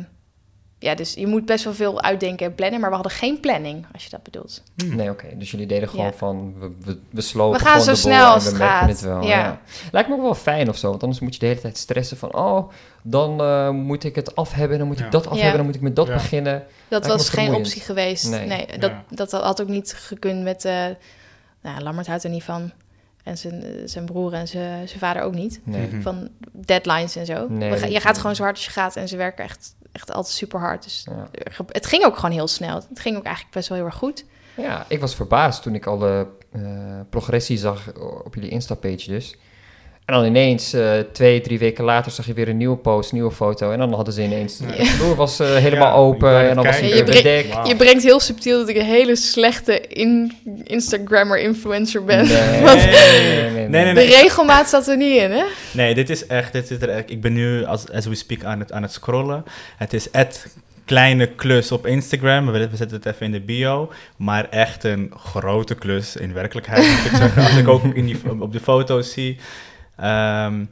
[0.79, 3.87] ja, dus je moet best wel veel uitdenken en plannen, maar we hadden geen planning,
[3.93, 4.63] als je dat bedoelt.
[4.77, 4.97] Hm.
[4.97, 5.27] Nee, oké.
[5.37, 6.13] Dus jullie deden gewoon Ja.
[6.13, 8.49] van, we, we, we slopen We gaan gewoon zo de boel snel en als we
[8.49, 8.89] het merken gaat.
[8.89, 9.23] het wel.
[9.23, 9.29] Ja.
[9.39, 9.61] Ja.
[9.93, 12.17] Lijkt me ook wel fijn of zo, want anders moet je de hele tijd stressen
[12.17, 12.71] van, oh,
[13.03, 15.05] dan eh, moet ik het af hebben, dan moet Ja.
[15.05, 15.39] ik dat af Ja.
[15.39, 16.13] hebben, dan moet ik met dat Ja.
[16.13, 16.65] beginnen.
[16.89, 17.67] Dat was geen vermoeiend.
[17.67, 18.31] optie geweest.
[18.31, 18.47] Nee.
[18.47, 19.05] Nee, dat, Ja.
[19.09, 20.65] dat had ook niet gekund met...
[20.65, 20.85] eh
[21.63, 22.73] nou, Lammert houdt er niet van.
[23.27, 25.61] En zijn, eh, zijn broer en zijn, zijn vader ook niet.
[25.65, 25.87] Nee.
[25.87, 26.01] Mhm.
[26.01, 27.49] Van deadlines en zo.
[27.49, 28.97] Nee, je gaat gewoon zo hard als je gaat.
[28.97, 30.83] En ze werken echt, echt altijd super hard.
[30.83, 31.29] Dus Ja.
[31.67, 32.75] het ging ook gewoon heel snel.
[32.89, 34.25] Het ging ook eigenlijk best wel heel erg goed.
[34.57, 36.61] Ja, ik was verbaasd toen ik al de eh,
[37.11, 37.93] progressie zag
[38.25, 39.37] op jullie Insta-page dus.
[40.07, 43.31] En dan ineens, eh, twee, drie weken later, zag je weer een nieuwe post, nieuwe
[43.31, 43.71] foto.
[43.71, 44.67] En dan hadden ze ineens, Ja.
[44.77, 47.67] de vloer was eh, helemaal Ja, open en dan was hij weer Je brengt- bedekt.
[47.69, 50.33] Je brengt heel subtiel dat ik een hele slechte in
[50.65, 52.27] Instagrammer influencer ben.
[52.27, 55.43] Nee, Want nee, nee, nee, Nee, nee, de regelmaat zat er niet in, hè?
[55.73, 57.11] Nee, dit is echt, dit is er echt.
[57.11, 59.45] Ik ben nu, als as we speak, aan het, aan het scrollen.
[59.77, 60.47] Het is het
[60.85, 62.47] kleine klus op Instagram.
[62.53, 63.93] We, we zetten het even in de bio.
[64.17, 67.43] Maar echt een grote klus in werkelijkheid, moet ik zeggen.
[67.43, 69.37] Als ik ook in die, op de foto's zie.
[69.97, 70.65] Ehm,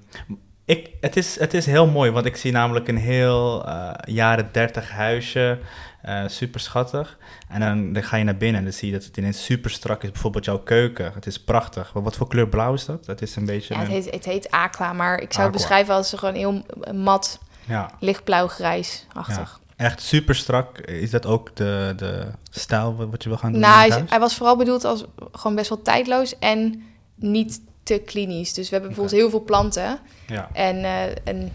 [0.65, 4.49] ik, het, is, het is heel mooi, want ik zie namelijk een heel eh, jaren
[4.53, 5.59] 30 huisje.
[6.03, 7.19] eh, super schattig.
[7.49, 9.71] En dan, dan ga je naar binnen en dan zie je dat het ineens super
[9.71, 10.11] strak is.
[10.11, 11.13] Bijvoorbeeld jouw keuken.
[11.15, 11.93] Het is prachtig.
[11.93, 13.05] Wat, wat voor kleur blauw is dat?
[13.05, 13.75] Dat is een beetje.
[13.75, 17.39] Ja, het heet, het heet aqua, maar ik zou het beschrijven als gewoon heel mat,
[17.67, 17.91] ja.
[18.01, 19.61] lichtblauw-grijs-achtig.
[19.77, 20.79] Echt super strak.
[20.79, 23.61] Is dat ook de, de stijl wat je wil gaan doen?
[23.61, 26.83] Nou, hij, hij was vooral bedoeld als gewoon best wel tijdloos en
[27.15, 28.53] niet te klinisch.
[28.53, 29.99] Dus we hebben bijvoorbeeld heel veel planten.
[30.27, 30.49] Ja.
[30.53, 31.51] En, eh, en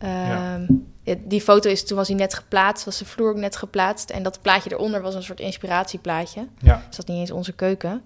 [0.00, 0.54] Ja.
[0.54, 0.62] ehm,
[1.02, 4.10] ja, die foto is, toen was hij net geplaatst, was de vloer ook net geplaatst.
[4.10, 6.46] En dat plaatje eronder was een soort inspiratieplaatje.
[6.58, 6.82] Ja.
[6.88, 8.02] Dus dat niet eens onze keuken.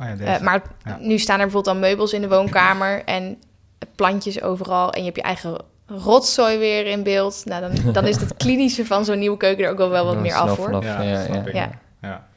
[0.00, 0.30] Oh ja, deze.
[0.30, 0.98] Eh, maar Ja.
[1.00, 3.38] nu staan er bijvoorbeeld al meubels in de woonkamer en
[3.94, 4.90] plantjes overal.
[4.92, 5.56] En je hebt je eigen
[5.86, 7.42] rotzooi weer in beeld.
[7.44, 10.12] Nou, dan, dan is het klinische van zo'n nieuwe keuken er ook wel, wel wat
[10.14, 10.64] Dan meer af, hoor.
[10.66, 12.28] vanaf, Ja,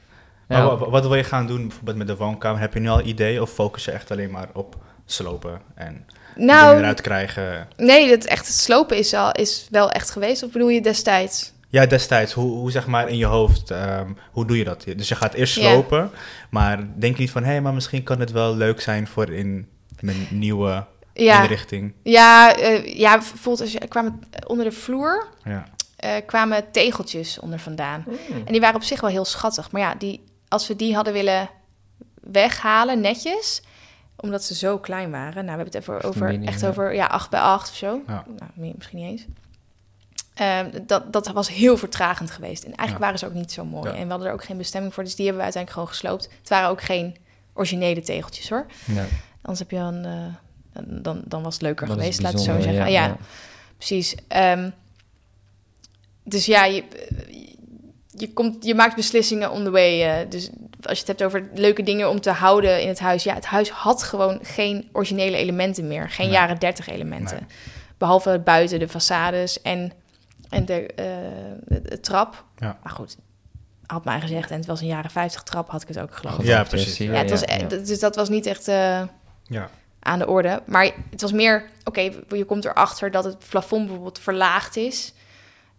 [0.48, 2.60] wat, wil je gaan doen bijvoorbeeld met de woonkamer?
[2.60, 4.76] Heb je nu al idee of focus je echt alleen maar op
[5.06, 7.68] slopen en dingen Nou, eruit krijgen?
[7.78, 10.44] nee, het, echt, het slopen is, al, is wel echt geweest.
[10.44, 11.54] Of bedoel je destijds?
[11.70, 12.34] Ja, destijds.
[12.34, 14.84] Hoe, hoe zeg maar in je hoofd, ehm, hoe doe je dat?
[14.96, 15.62] Dus je gaat eerst Ja.
[15.70, 16.12] slopen,
[16.50, 17.44] maar denk je niet van...
[17.44, 19.68] hé, hey, maar misschien kan het wel leuk zijn voor in
[20.00, 21.94] mijn nieuwe Ja, inrichting.
[22.04, 25.64] ja, eh, ja bijvoorbeeld als je, kwamen onder de vloer Ja.
[25.96, 28.04] eh, kwamen tegeltjes onder vandaan.
[28.08, 28.16] Mm.
[28.46, 29.72] En die waren op zich wel heel schattig.
[29.72, 31.50] Maar ja, die, als we die hadden willen
[32.22, 33.62] weghalen, netjes,
[34.16, 35.34] omdat ze zo klein waren.
[35.34, 38.02] Nou, we hebben het even over, echt over ja, 8 bij 8 of zo.
[38.08, 38.26] Ja.
[38.56, 39.26] Nou, misschien niet eens.
[40.34, 42.64] Ehm, dat, dat was heel vertragend geweest.
[42.64, 43.04] En eigenlijk Ja.
[43.06, 43.90] waren ze ook niet zo mooi.
[43.90, 43.96] Ja.
[43.96, 45.04] En we hadden er ook geen bestemming voor.
[45.04, 45.88] Dus die hebben we uiteindelijk gewoon
[46.22, 46.36] gesloopt.
[46.40, 47.18] Het waren ook geen
[47.54, 48.66] originele tegeltjes hoor.
[48.86, 49.06] Ja,
[49.42, 50.06] Anders heb je een...
[50.06, 52.92] eh, dan, dan was het leuker dat geweest, laat het zo zeggen.
[52.92, 53.18] Ja,
[53.78, 54.16] precies.
[54.28, 54.70] Ehm,
[56.24, 56.84] dus ja, je,
[58.20, 60.04] je, komt, je maakt beslissingen on the way.
[60.04, 60.50] eh, dus
[60.82, 63.24] als je het hebt over leuke dingen om te houden in het huis.
[63.24, 66.10] Ja, het huis had gewoon geen originele elementen meer.
[66.10, 66.36] Geen Nee.
[66.36, 67.38] jaren 30 elementen.
[67.38, 67.58] Nee.
[67.98, 69.92] Behalve buiten de façades en,
[70.50, 71.06] en de, eh,
[71.66, 72.44] de, de trap.
[72.58, 72.78] Ja.
[72.84, 73.18] Maar goed,
[73.86, 76.44] had mij gezegd en het was een jaren 50 trap, had ik het ook geloofd.
[76.44, 76.98] Ja, precies.
[76.98, 78.68] Ja, het was, e- Dus dat was niet echt...
[78.68, 79.02] eh,
[79.44, 79.70] Ja.
[80.00, 80.62] aan de orde.
[80.66, 85.14] Maar het was meer, oké, je komt erachter dat het plafond bijvoorbeeld verlaagd is.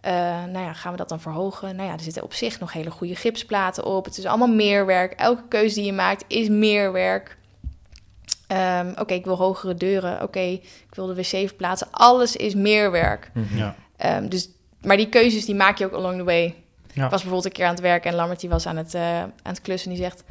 [0.08, 1.76] Eh, nou ja, gaan we dat dan verhogen?
[1.76, 4.04] Nou ja, er zitten op zich nog hele goede gipsplaten op.
[4.04, 5.12] Het is allemaal meer werk.
[5.12, 7.36] Elke keuze die je maakt is meer werk.
[8.46, 10.22] Ehm, oké, ik wil hogere deuren.
[10.22, 11.86] Oké, ik wil de wc verplaatsen.
[11.90, 13.30] Alles is meer werk.
[13.34, 13.56] Mhm.
[13.56, 13.74] Ja.
[13.96, 14.50] Ehm, dus,
[14.82, 16.54] maar die keuzes die maak je ook along the way.
[16.92, 17.04] Ja.
[17.04, 19.20] Ik was bijvoorbeeld een keer aan het werken en Lambert die was aan het, eh,
[19.20, 20.24] aan het klussen en die zegt...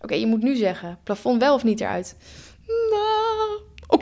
[0.00, 2.16] Oké, je moet nu zeggen, plafond wel of niet eruit?
[2.66, 3.23] Nou,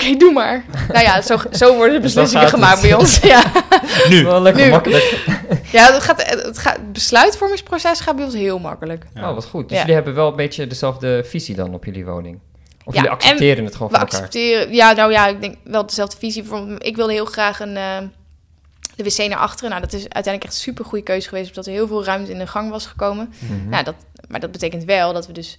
[0.08, 0.64] oké, doe maar.
[0.88, 2.82] nou ja, zo, zo worden de Dus beslissingen gemaakt het.
[2.90, 3.16] bij ons.
[3.18, 3.42] ja,
[4.08, 4.24] Nu.
[4.24, 4.70] Wel lekker Nu.
[4.70, 5.24] makkelijk.
[5.72, 9.04] ja het, gaat, het, gaat, het besluitvormingsproces gaat bij ons heel makkelijk.
[9.14, 9.28] Ja.
[9.28, 9.62] Oh, wat goed.
[9.62, 9.78] Dus Ja.
[9.78, 12.38] jullie hebben wel een beetje dezelfde visie dan op jullie woning?
[12.84, 14.20] Of Ja, jullie accepteren het gewoon We van elkaar?
[14.20, 16.44] accepteren, ja, nou ja, ik denk wel dezelfde visie.
[16.44, 17.96] Voor, ik wilde heel graag een, eh,
[18.96, 19.70] de wc naar achteren.
[19.70, 22.30] Nou, dat is uiteindelijk echt een super goede keuze geweest, omdat er heel veel ruimte
[22.32, 23.32] in de gang was gekomen.
[23.38, 23.68] Mhm.
[23.68, 23.94] Nou, dat,
[24.28, 25.58] maar dat betekent wel dat we dus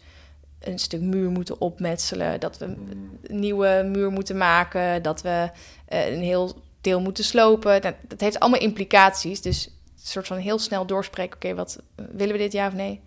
[0.63, 5.49] een stuk muur moeten opmetselen, dat we een nieuwe muur moeten maken, dat we
[5.87, 7.81] eh, een heel deel moeten slopen.
[7.81, 9.41] Dat, dat heeft allemaal implicaties.
[9.41, 11.35] Dus een soort van heel snel doorspreken.
[11.35, 13.01] Oké, wat willen we dit ja of nee?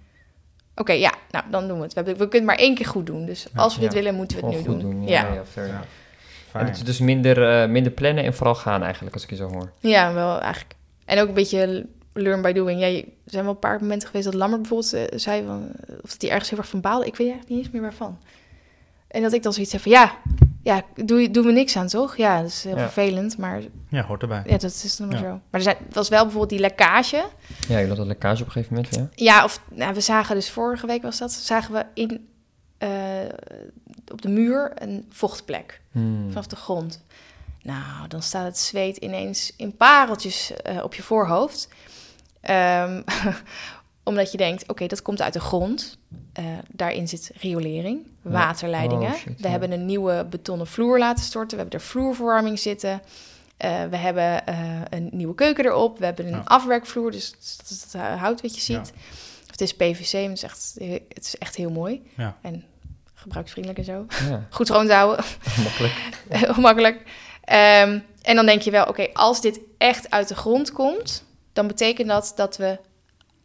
[0.74, 1.92] Oké, ja, nou dan doen we het.
[1.94, 3.26] We, hebben, we kunnen het maar één keer goed doen.
[3.26, 3.98] Dus als we dit Ja.
[3.98, 4.90] willen, moeten we het nu goed doen.
[4.90, 5.02] doen.
[5.02, 5.34] Ja, Ja, ja.
[5.34, 5.72] ja, fair Ja.
[5.72, 5.88] enough.
[5.88, 6.66] En Fijn.
[6.66, 9.48] het is dus minder, eh, minder plannen en vooral gaan eigenlijk, als ik je zo
[9.48, 9.72] hoor.
[10.14, 10.74] wel eigenlijk.
[11.04, 11.86] En ook een beetje
[12.16, 12.80] learn by doing.
[12.80, 15.44] Ja, je- er zijn wel een paar momenten geweest dat Lammert bijvoorbeeld eh, zei...
[15.46, 15.70] Van,
[16.02, 17.06] of dat hij ergens heel erg van baalde.
[17.06, 18.18] Ik weet eigenlijk niet eens meer waarvan.
[19.08, 19.90] En dat ik dan zoiets heb van...
[19.92, 20.16] Ja,
[20.62, 22.16] ja doe, doen we niks aan, toch?
[22.16, 22.82] Ja, dat is heel Ja.
[22.90, 24.42] vervelend, maar Ja, hoort erbij.
[24.46, 25.22] ja, dat is dan maar Ja.
[25.22, 25.28] zo.
[25.30, 27.16] Maar er zijn, was wel bijvoorbeeld die lekkage.
[27.16, 27.26] Ja,
[27.68, 29.08] jullie hadden lekkage op een gegeven moment, ja?
[29.14, 31.32] Ja, of nou, we zagen dus vorige week was dat...
[31.32, 32.28] zagen we in,
[32.78, 32.90] eh,
[34.12, 36.26] op de muur een vochtplek Hmm.
[36.28, 37.04] vanaf de grond.
[37.62, 41.68] Nou, dan staat het zweet ineens in pareltjes eh, op je voorhoofd.
[42.47, 43.03] Ehm,
[44.05, 45.99] omdat je denkt, oké, dat komt uit de grond.
[46.32, 48.30] Eh, daarin zit riolering, Ja.
[48.30, 49.11] waterleidingen.
[49.12, 49.49] Oh, shit, we ja.
[49.51, 51.57] hebben een nieuwe betonnen vloer laten storten.
[51.57, 53.03] We hebben er vloerverwarming zitten.
[53.57, 55.99] Eh, we hebben eh, een nieuwe keuken erop.
[55.99, 56.42] We hebben een Ja.
[56.44, 58.92] afwerkvloer, dus dat is het hout wat je ziet.
[59.51, 60.74] Het is PVC, maar het is echt,
[61.14, 62.03] het is echt heel mooi.
[62.42, 62.64] En
[63.14, 64.07] gebruiksvriendelijk en zo.
[64.51, 65.24] Goed schoon te houden.
[66.61, 67.03] makkelijk.
[67.44, 71.24] Ehm, en dan denk je wel, oké, als dit echt uit de grond komt,
[71.57, 72.78] dan betekent dat dat we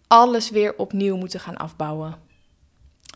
[0.08, 2.16] alles weer opnieuw moeten gaan afbouwen.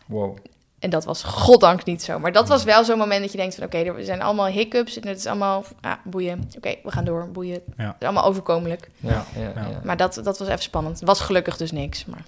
[0.06, 0.36] Wow.
[0.78, 2.18] En dat was goddank niet zo.
[2.18, 5.00] Maar dat was wel zo'n moment dat je denkt van, oké, er zijn allemaal hiccups
[5.00, 6.48] en het is allemaal, ah, boeien.
[6.56, 7.52] Oké, we gaan door, boeien.
[7.54, 7.96] Het Ja.
[7.98, 8.90] is allemaal overkomelijk.
[9.00, 9.80] Ja, ja.
[9.84, 10.98] Maar dat, dat was even spannend.
[10.98, 12.04] Het was gelukkig dus niks.
[12.04, 12.24] Maar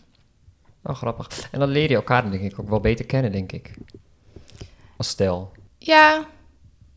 [0.83, 1.49] Oh, grappig.
[1.51, 3.75] En dan leer je elkaar denk ik ook wel beter kennen, denk ik.
[4.97, 6.27] Als stel, ja,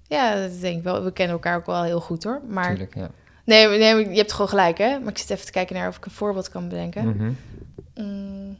[0.07, 1.03] ja, dat denk ik wel.
[1.03, 2.41] We kennen elkaar ook wel heel goed hoor.
[2.47, 3.09] Maar natuurlijk, ja.
[3.45, 4.99] Nee, nee, je hebt gewoon gelijk hè.
[4.99, 7.07] Maar ik zit even te kijken naar of ik een voorbeeld kan bedenken.
[7.07, 7.31] Mhm.
[7.95, 8.57] Mm.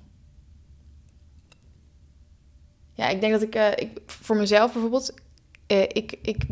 [2.94, 5.14] Ja, ik denk dat ik, eh, ik voor mezelf bijvoorbeeld,
[5.68, 6.46] eh, ik, ik,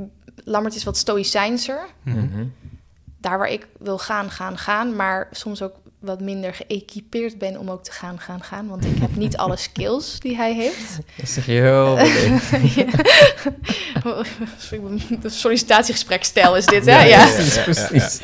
[0.43, 1.85] Lammert is wat stoïcijnser.
[2.03, 2.45] Mhm.
[3.17, 7.69] Daar waar ik wil gaan, gaan, gaan, maar soms ook wat minder geëquipeerd ben om
[7.69, 8.67] ook te gaan, gaan, gaan.
[8.67, 10.97] Want ik heb niet alle skills die hij heeft.
[11.17, 12.51] Dat zeg je heel beleefd.
[15.23, 16.91] Een sollicitatiegesprekstijl is dit, hè?
[16.91, 17.25] Ja, Ja.
[17.25, 18.19] ja, Precies, precies.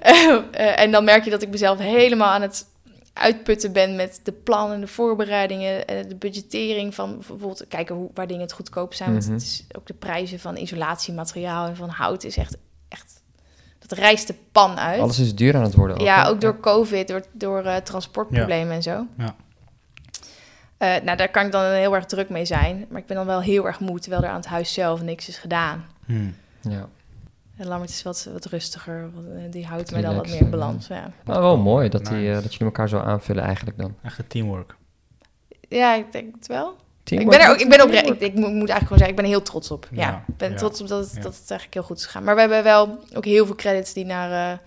[0.00, 2.66] Eh, en dan merk je dat ik mezelf helemaal aan het
[3.12, 8.26] uitputten ben met de plannen, de voorbereidingen, eh, de budgettering van bijvoorbeeld kijken hoe, waar
[8.26, 9.12] dingen het goedkoop zijn.
[9.12, 9.20] Mhm.
[9.20, 12.56] Want het is ook de prijzen van isolatiemateriaal en van hout is echt
[13.88, 15.00] dat rijst de pan uit.
[15.00, 16.00] Alles is duur aan het worden.
[16.00, 16.28] ja, hè?
[16.28, 19.06] ook door COVID, door, door eh, transportproblemen en zo.
[19.16, 19.34] Ja.
[20.78, 22.86] Eh, nou, daar kan ik dan heel erg druk mee zijn.
[22.88, 25.28] Maar ik ben dan wel heel erg moe, terwijl er aan het huis zelf niks
[25.28, 25.86] is gedaan.
[26.06, 26.34] Hmm.
[26.60, 26.88] Ja.
[27.56, 29.10] En Lammert is wat, wat rustiger.
[29.14, 30.86] Wat, eh, die houdt mij dan wat meer in balans.
[30.86, 32.28] Ja, Maar wel mooi dat, die, Nice.
[32.28, 33.94] eh, dat jullie elkaar zo aanvullen eigenlijk dan.
[34.02, 34.76] Echt een teamwork.
[35.68, 36.76] ja ik denk het wel.
[37.08, 39.16] Teamwork, ik ben er ook, ik ben oprecht, ik, ik moet, eigenlijk gewoon zeggen, ik
[39.16, 39.88] ben er heel trots op.
[39.90, 40.56] Ja, Ja, ik ben ja.
[40.56, 41.20] trots op dat het, Ja.
[41.22, 42.24] dat het eigenlijk heel goed is gegaan.
[42.24, 44.58] Maar we hebben wel ook heel veel credits die naar eh,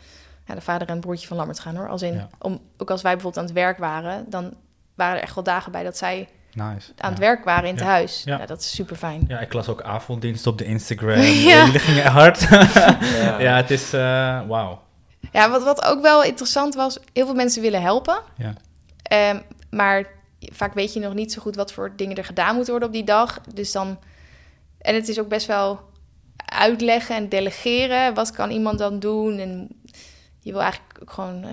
[0.45, 1.89] ja, de vader en het broertje van Lammert gaan hoor.
[1.89, 2.29] Als in, Ja.
[2.39, 4.53] om, ook als wij bijvoorbeeld aan het werk waren, dan
[4.95, 6.91] waren er echt wel dagen bij dat zij Nice.
[6.97, 7.25] aan het Ja.
[7.25, 7.89] werk waren in het Ja.
[7.89, 8.21] huis.
[8.25, 8.37] Ja.
[8.37, 8.45] Ja.
[8.45, 9.25] dat is super fijn.
[9.27, 11.19] Ja, ik las ook avonddienst op de Instagram.
[11.49, 11.65] Ja.
[11.65, 12.39] Jullie gingen hard.
[12.49, 13.39] Ja.
[13.39, 13.93] ja, het is...
[13.93, 14.81] eh Wauw.
[15.31, 18.19] Ja, wat, wat ook wel interessant was, heel veel mensen willen helpen.
[18.37, 18.53] Ja.
[19.03, 19.39] Ehm,
[19.69, 20.05] maar
[20.41, 22.95] vaak weet je nog niet zo goed wat voor dingen er gedaan moeten worden op
[22.95, 23.41] die dag.
[23.53, 23.99] Dus dan.
[24.77, 25.79] En het is ook best wel
[26.45, 28.13] uitleggen en delegeren.
[28.13, 29.37] Wat kan iemand dan doen?
[29.37, 29.67] En
[30.39, 31.51] je wil eigenlijk ook gewoon eh,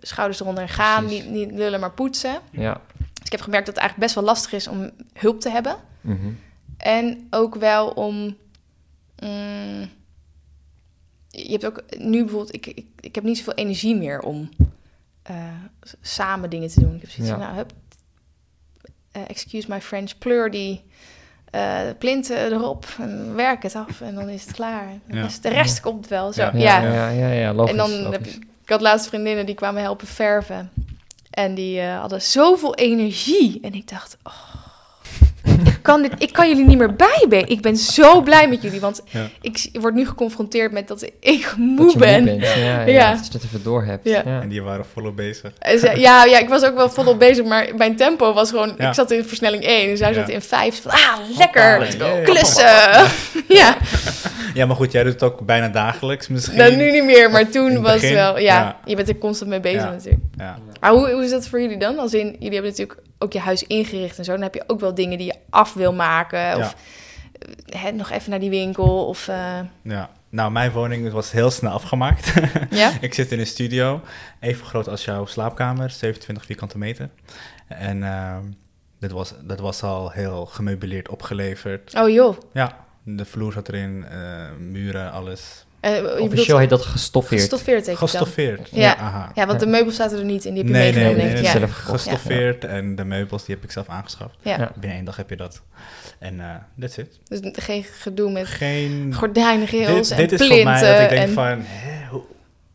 [0.00, 1.04] schouders eronder en gaan.
[1.04, 1.24] Precies.
[1.24, 2.40] Niet, niet lullen, maar poetsen.
[2.50, 2.80] Ja.
[2.98, 5.76] Dus ik heb gemerkt dat het eigenlijk best wel lastig is om hulp te hebben.
[6.00, 6.30] Mhm.
[6.76, 8.36] En ook wel om.
[9.22, 9.88] mm,
[11.28, 12.54] je hebt ook nu bijvoorbeeld.
[12.54, 14.48] Ik, ik, ik heb niet zoveel energie meer om
[15.22, 15.36] eh,
[16.00, 16.94] samen dingen te doen.
[16.94, 17.36] Ik heb zoiets Ja.
[17.38, 17.72] van, nou, hup,
[19.28, 20.84] excuse my French, pleur die
[21.50, 24.86] eh plinten erop en werk het af en dan is het klaar.
[25.06, 25.22] De Ja.
[25.22, 26.32] rest, de rest komt wel.
[26.32, 26.42] Zo.
[26.42, 26.50] Ja.
[26.54, 26.80] Ja.
[26.82, 27.70] Ja, ja, ja, ja, logisch.
[27.70, 28.34] en dan heb logisch.
[28.36, 30.70] ik, ik had laatst vriendinnen die kwamen helpen verven.
[31.30, 33.58] En die eh, hadden zoveel energie.
[33.62, 34.32] En ik dacht, oh,
[35.86, 37.48] kan dit, ik kan jullie niet meer bijbenen.
[37.48, 38.80] Ik ben zo blij met jullie.
[38.80, 39.28] Want Ja.
[39.40, 42.38] ik word nu geconfronteerd met dat ik moe ben.
[42.40, 43.14] Ja, ja, Ja.
[43.14, 44.08] Dat je het even door hebt.
[44.08, 44.22] Ja.
[44.24, 44.40] Ja.
[44.40, 45.52] En die waren volop bezig.
[45.60, 48.74] Ze- ja, ja, ik was ook wel volop bezig, maar mijn tempo was gewoon...
[48.78, 48.88] Ja.
[48.88, 50.14] Ik zat in versnelling 1 en zij Ja.
[50.14, 50.82] zat in 5.
[50.82, 52.20] Van, ah, lekker, let's go.
[52.24, 52.64] klussen.
[53.48, 53.76] ja,
[54.56, 56.56] Ja, maar goed, jij doet het ook bijna dagelijks misschien.
[56.58, 58.38] nou, nu niet meer, maar toen was begin, wel...
[58.38, 58.80] Ja, ja.
[58.84, 59.90] je bent er constant mee bezig Ja.
[59.90, 60.22] natuurlijk.
[60.36, 60.58] Ja.
[60.80, 61.98] Maar hoe, hoe is dat voor jullie dan?
[61.98, 64.32] Als in, jullie hebben natuurlijk ook je huis ingericht en zo.
[64.32, 66.56] Dan heb je ook wel dingen die je af wil maken.
[66.56, 66.74] Of
[67.38, 69.06] eh, hè, nog even naar die winkel.
[69.06, 70.10] Of, eh, ja.
[70.28, 72.32] Nou, mijn woning was heel snel afgemaakt.
[72.70, 72.92] ja?
[73.00, 74.00] ik zit in een studio,
[74.40, 77.08] even groot als jouw slaapkamer, 27 vierkante meter.
[77.68, 78.42] En ehm,
[79.00, 81.94] dit was, dat was al heel gemeubileerd opgeleverd.
[81.94, 82.36] Oh joh.
[82.52, 85.64] Ja, de vloer zat erin, eh, muren, alles.
[85.80, 87.88] Eh, je bedoelt Officieel heet dat gestoffeerd.
[87.98, 88.68] gestoffeerd.
[88.72, 88.96] Ja.
[88.96, 89.30] aha.
[89.34, 90.54] Ja, want de meubels zaten er niet in.
[90.54, 91.16] Die heb je Nee, meegenomen.
[91.16, 91.52] nee, denk nee, ik.
[91.54, 91.68] nee, ja.
[91.68, 91.94] zelf.
[91.94, 94.36] Gestoffeerd en de meubels die heb ik zelf aangeschaft.
[94.40, 94.58] Ja.
[94.58, 94.70] Ja.
[94.74, 95.62] Binnen één dag heb je dat.
[96.18, 97.20] En eh that's it.
[97.28, 99.14] Dus geen gedoe met Geen...
[99.14, 101.32] gordijnrails dit, en dit is voor mij dat ik denk en...
[101.32, 102.22] van, hè, hoe,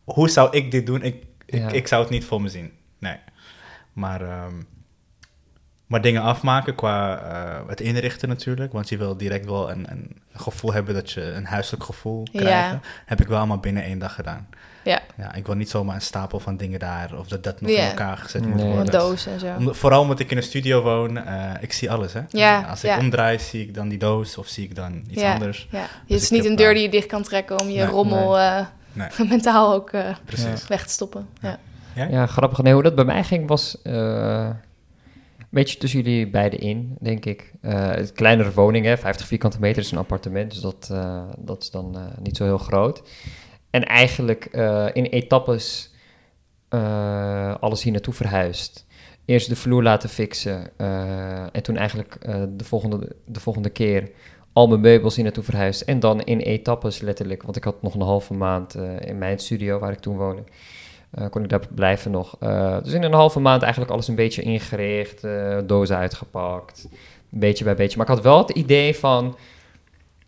[0.03, 1.01] hoe zou ik dit doen?
[1.03, 1.67] Ik, Ja.
[1.67, 2.71] ik, ik zou het niet voor me zien.
[2.99, 3.15] Nee.
[3.93, 4.53] Maar, ehm,
[5.91, 8.73] maar dingen afmaken qua eh, het inrichten natuurlijk.
[8.73, 12.39] Want je wil direct wel een, een gevoel hebben dat je een huiselijk gevoel Ja.
[12.41, 12.75] krijgt.
[13.05, 14.47] Heb ik wel allemaal binnen één dag gedaan.
[14.83, 17.71] Ja, Ja, ik wil niet zomaar een stapel van dingen daar of dat dat nog
[17.71, 17.77] Ja.
[17.81, 18.71] in elkaar gezet moet Nee.
[18.71, 18.91] worden.
[18.91, 19.47] doos en zo.
[19.57, 22.21] Om- vooral omdat ik in een studio woon, eh, ik zie alles hè.
[22.29, 22.97] Ja, Als ik ja.
[22.99, 25.33] omdraai, zie ik dan die doos of zie ik dan iets Ja.
[25.33, 25.67] anders.
[25.71, 25.79] Ja.
[25.79, 27.85] Het Dus is niet een deur eh, die je dicht kan trekken om je nee,
[27.85, 29.07] rommel eh, Nee.
[29.29, 30.15] mentaal ook eh,
[30.67, 31.27] weg te stoppen.
[31.41, 31.57] Ja.
[32.09, 32.61] Ja, grappig.
[32.61, 34.49] Nee, hoe dat bij mij ging was eh,
[35.51, 37.51] beetje tussen jullie beiden in, denk ik.
[37.61, 41.61] Eh het kleinere woning, hè, 50 vierkante meter is een appartement, dus dat, eh, dat
[41.61, 43.03] is dan eh, niet zo heel groot.
[43.69, 44.45] En eigenlijk
[44.93, 45.93] in etappes
[47.59, 48.85] alles hier naartoe verhuisd.
[49.25, 50.77] Eerst de vloer laten fixen
[51.51, 52.17] en toen eigenlijk
[52.57, 54.11] de, volgende, de volgende keer
[54.53, 55.81] al mijn meubels hier naartoe verhuisd.
[55.81, 59.79] En dan in etappes letterlijk, want ik had nog een halve maand in mijn studio
[59.79, 60.43] waar ik toen woonde.
[61.12, 62.36] Eh, kon ik daar blijven nog.
[62.39, 66.88] Eh, dus in een halve maand eigenlijk alles een beetje ingericht, eh, dozen uitgepakt,
[67.30, 67.97] beetje bij beetje.
[67.97, 69.38] Maar ik had wel het idee van,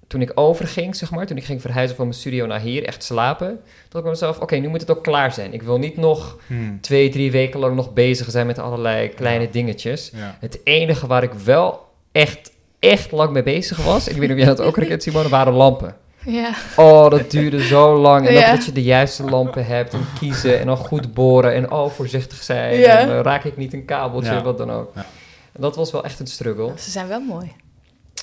[0.08, 3.04] toen ik overging, zeg maar, toen ik ging verhuizen van mijn studio naar hier, echt
[3.04, 3.48] slapen,
[3.88, 5.54] dat ik bij mezelf, oké, nu moet het ook klaar zijn.
[5.54, 6.82] Ik wil niet nog Hmm.
[6.82, 10.12] twee, drie weken lang nog bezig zijn met allerlei kleine dingetjes.
[10.16, 10.38] Ja.
[10.40, 14.38] Het enige waar ik wel echt, echt lang mee bezig was, ik weet niet of
[14.38, 15.96] jij dat ook herkent, Simone, waren lampen.
[16.26, 16.50] Ja.
[16.76, 18.28] Oh, dat duurde zo lang.
[18.28, 18.52] En Ja.
[18.52, 22.44] dat je de juiste lampen hebt en kiezen en dan goed boren en oh, voorzichtig
[22.44, 22.80] zijn.
[22.80, 22.98] Ja.
[23.00, 24.42] En, eh, raak ik niet een kabeltje, Ja.
[24.44, 24.92] wat dan ook.
[24.96, 26.72] En dat was wel echt een struggle.
[26.78, 27.52] Ze zijn wel mooi.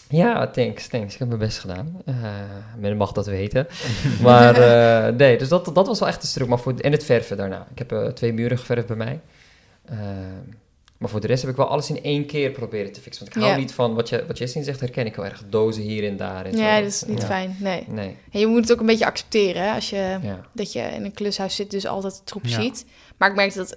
[0.09, 1.13] Ja, thanks, thanks.
[1.13, 2.03] Ik heb mijn best gedaan.
[2.05, 2.15] Eh
[2.79, 3.67] men mag dat weten.
[4.23, 6.55] Maar eh, nee, dus dat, dat was wel echt een struggle.
[6.55, 7.67] Maar voor, en het verven daarna.
[7.75, 9.21] Ik heb twee muren geverfd bij mij.
[11.01, 13.25] Maar voor de rest heb ik wel alles in één keer proberen te fixen.
[13.25, 13.61] Want ik hou Ja.
[13.61, 15.43] niet van, wat, je, wat Jessin zegt, herken ik heel erg.
[15.49, 16.45] Dozen hier en daar.
[16.45, 16.83] En Ja, zo.
[16.83, 17.27] dat is niet Ja.
[17.27, 17.57] fijn.
[17.61, 17.85] Nee.
[17.89, 20.41] Nee, En je moet het ook een beetje accepteren hè, als je, ja.
[20.53, 22.61] dat je in een klushuis zit, dus altijd troep Ja.
[22.61, 22.85] ziet.
[23.17, 23.77] Maar ik merkte dat,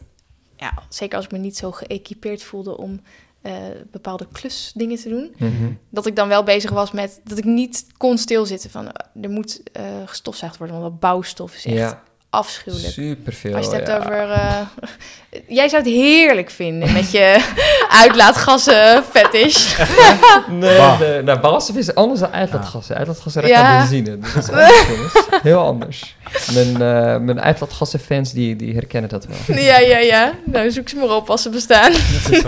[0.58, 3.02] ja, zeker als ik me niet zo geëquipeerd voelde om
[3.42, 3.54] eh,
[3.92, 5.72] bepaalde klusdingen te doen, Mhm.
[5.90, 9.30] dat ik dan wel bezig was met dat ik niet kon stilzitten van eh, er
[9.30, 12.04] moet eh gestofzuigd worden, want dat bouwstof is echt Ja,
[12.34, 12.94] afschuwelijk.
[12.94, 13.56] super veel.
[13.56, 14.10] Als je het hebt ja.
[14.10, 14.30] over.
[14.32, 14.60] eh,
[15.58, 17.46] jij zou het heerlijk vinden met je
[18.04, 19.68] uitlaatgassen fetish.
[20.50, 21.00] Nee, Bah.
[21.00, 22.96] nee, nou, brandstof is anders dan uitlaatgassen.
[22.96, 23.78] Uitlaatgassen ruikt Ja.
[23.80, 24.18] benzine.
[24.20, 25.14] Dat is anders, jongens.
[25.42, 26.16] Heel anders.
[26.54, 29.58] Mijn, eh mijn uitlaatgassenfans die, die herkennen dat wel.
[29.58, 30.34] ja, ja, ja.
[30.46, 31.92] Nou, zoek ze maar op als ze bestaan.
[31.92, 32.48] Dat is zo.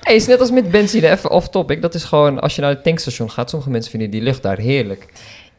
[0.00, 1.82] Hey, is net als met benzine, even off topic.
[1.82, 4.58] Dat is gewoon, als je naar het tankstation gaat, sommige mensen vinden die lucht daar
[4.58, 5.06] heerlijk.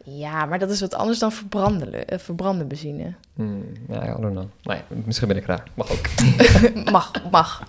[0.04, 3.14] Ja, maar dat is wat anders dan verbranden, eh, verbranden benzine.
[3.36, 4.46] Hmm, ja, I don't know.
[4.64, 5.64] Nee, misschien ben ik raar.
[5.74, 6.08] Mag ook.
[6.92, 7.64] mag, mag.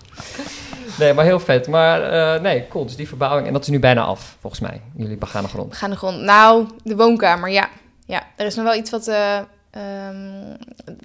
[0.99, 1.67] Nee, maar heel vet.
[1.67, 2.85] Maar eh, nee, cool.
[2.85, 3.47] Dus die verbouwing.
[3.47, 4.81] En dat is nu bijna af, volgens mij.
[4.95, 5.69] Jullie begane grond.
[5.69, 6.21] We gaan de grond.
[6.21, 7.69] Nou, de woonkamer, ja.
[8.05, 9.37] Ja, er is nog wel iets wat eh,
[9.69, 10.55] ehm,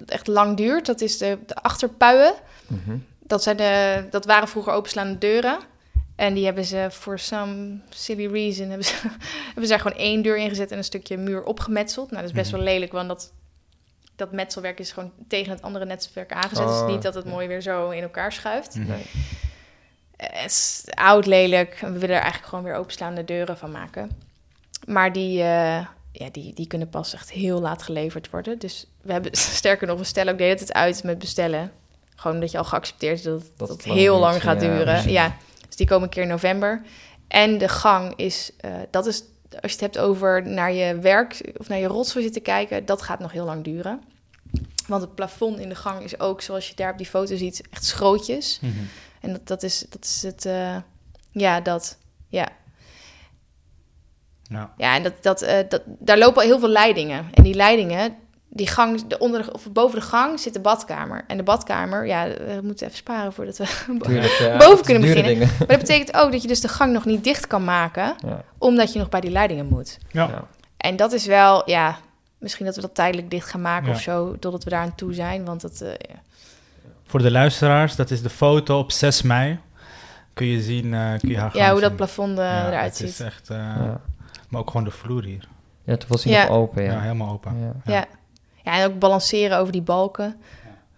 [0.05, 0.85] echt lang duurt.
[0.85, 2.33] Dat is de, de achterpuien.
[2.67, 2.97] Mhm.
[3.19, 5.57] Dat, zijn de, dat waren vroeger openslaande deuren.
[6.17, 8.67] En die hebben ze voor some silly reason...
[8.67, 8.93] hebben ze,
[9.45, 12.09] hebben ze daar gewoon één deur in gezet en een stukje muur opgemetseld.
[12.11, 12.55] Nou, dat is best Mhm.
[12.63, 13.31] wel lelijk, want dat,
[14.15, 16.65] dat metselwerk is gewoon tegen het andere netwerk aangezet.
[16.65, 17.29] Oh, dus niet dat het ja.
[17.31, 18.75] mooi weer zo in elkaar schuift.
[18.75, 18.87] Nee.
[20.15, 21.77] Eh, Het is oud, lelijk.
[21.81, 24.11] We willen er eigenlijk gewoon weer openslaande deuren van maken.
[24.85, 28.59] Maar die, eh, ja, die, die kunnen pas echt heel laat geleverd worden.
[28.59, 31.71] Dus we hebben, sterker nog, we stellen ook de hele tijd uit met bestellen.
[32.15, 34.83] Gewoon dat je al geaccepteerd is dat, Dat dat het heel lang gaat ja, duren.
[34.85, 35.11] precies.
[35.11, 35.37] Ja,
[35.77, 36.81] die komen een keer in november.
[37.27, 41.51] En de gang is, eh, dat is, als je het hebt over naar je werk
[41.57, 44.01] of naar je rotzooi zitten kijken, dat gaat nog heel lang duren.
[44.87, 47.61] Want het plafond in de gang is ook, zoals je daar op die foto ziet,
[47.71, 48.59] echt schrootjes.
[48.61, 48.73] Mhm.
[49.21, 50.77] En dat, dat, is, dat is het, eh,
[51.31, 51.97] ja, dat,
[52.27, 52.47] ja.
[54.43, 54.73] Ja.
[54.77, 57.29] Ja, en dat, dat, eh, dat, daar lopen al heel veel leidingen.
[57.33, 58.15] En die leidingen,
[58.49, 61.23] die gang, de onder, de- of boven de gang zit de badkamer.
[61.27, 63.63] En de badkamer, ja, we moeten even sparen voordat we...
[64.43, 65.23] Ja, Boven het kunnen beginnen.
[65.33, 65.47] dingen.
[65.57, 68.43] Maar dat betekent ook dat je dus de gang nog niet dicht kan maken, Ja,
[68.57, 69.97] omdat je nog bij die leidingen moet.
[70.11, 70.27] Ja.
[70.27, 70.43] ja.
[70.77, 71.97] En dat is wel, ja,
[72.37, 73.93] misschien dat we dat tijdelijk dicht gaan maken Ja.
[73.93, 75.45] of zo, totdat we daar aan toe zijn.
[75.45, 76.15] Want dat, eh, ja.
[77.05, 79.59] Voor de luisteraars, dat is de foto op 6 mei.
[80.33, 81.97] Kun je zien, eh, kun je haar ja, hoe dat zien.
[81.97, 83.25] plafond eh, Ja, eruit het is ziet.
[83.25, 84.01] echt, eh, Ja.
[84.49, 85.47] maar ook gewoon de vloer hier.
[85.83, 86.41] ja, toen was hij Ja.
[86.47, 86.99] nog open, Ja, ja.
[87.01, 87.73] helemaal open.
[87.85, 88.05] Ja.
[88.71, 88.79] Ja.
[88.79, 90.35] en ook balanceren over die balken.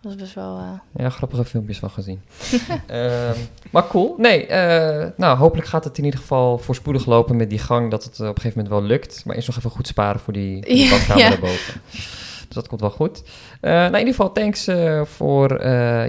[0.01, 0.57] Dat was best wel...
[0.57, 2.21] eh, Ja, grappige filmpjes van gezien.
[2.87, 3.37] Ehm,
[3.71, 4.15] maar cool.
[4.17, 8.03] Nee, eh, nou, hopelijk gaat het in ieder geval voorspoedig lopen met die gang, dat
[8.03, 9.25] het eh, op een gegeven moment wel lukt.
[9.25, 11.29] Maar eerst nog even goed sparen voor die, voor die Ja, ja.
[11.29, 11.81] daarboven.
[12.47, 13.23] Dus dat komt wel goed.
[13.61, 14.63] Nou, in ieder geval, thanks
[15.03, 15.63] voor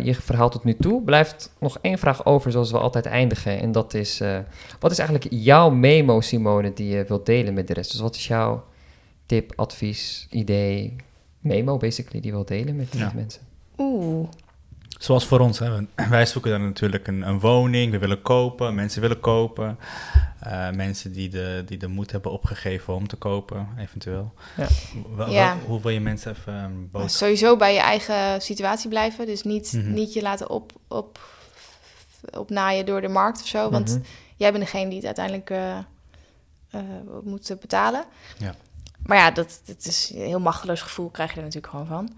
[0.04, 1.02] je verhaal tot nu toe.
[1.02, 3.60] Blijft nog één vraag over, zoals we altijd eindigen.
[3.60, 4.20] En dat is,
[4.78, 7.90] wat is eigenlijk jouw memo, Simone, die je wilt delen met de rest?
[7.90, 8.64] Dus wat is jouw
[9.26, 10.96] tip, advies, idee,
[11.40, 13.12] memo, basically, die je wilt delen met, Ja.
[13.14, 13.42] mensen?
[13.78, 14.28] Oeh.
[14.98, 15.70] Zoals voor ons, hè.
[16.08, 19.78] wij zoeken dan natuurlijk een, een woning, we willen kopen, mensen willen kopen.
[20.40, 24.32] Eh, mensen die de, die de moed hebben opgegeven om te kopen, eventueel.
[25.28, 25.56] Ja.
[25.66, 27.12] Hoe wil je mensen even um, Maar bood...
[27.12, 29.26] sowieso bij je eigen situatie blijven.
[29.26, 29.92] Dus niet, Mhm.
[29.92, 31.18] niet je laten op, op,
[32.36, 33.70] opnaaien door de markt of zo.
[33.70, 34.00] Want Mhm.
[34.36, 35.78] jij bent degene die het uiteindelijk eh,
[36.70, 36.80] eh,
[37.24, 38.04] moet betalen.
[38.38, 38.54] Ja.
[39.02, 42.12] Maar ja, dat, dat is een heel machteloos gevoel krijg je er natuurlijk gewoon van.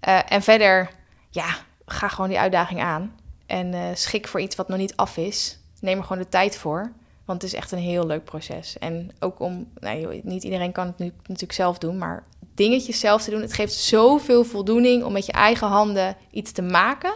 [0.00, 0.90] Eh, en verder,
[1.30, 1.56] ja,
[1.86, 3.14] ga gewoon die uitdaging aan.
[3.46, 5.58] En eh, schik voor iets wat nog niet af is.
[5.80, 6.92] Neem er gewoon de tijd voor.
[7.24, 8.78] Want het is echt een heel leuk proces.
[8.78, 12.24] En ook om, nou, niet iedereen kan het nu natuurlijk zelf doen, maar
[12.54, 13.40] dingetjes zelf te doen.
[13.40, 17.14] Het geeft zoveel voldoening om met je eigen handen iets te maken.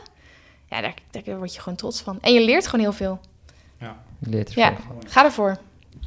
[0.68, 2.18] Ja, daar, daar word je gewoon trots van.
[2.20, 3.20] En je leert gewoon heel veel.
[3.78, 3.96] Ja.
[4.18, 5.58] Je leert er Ja, ga ervoor.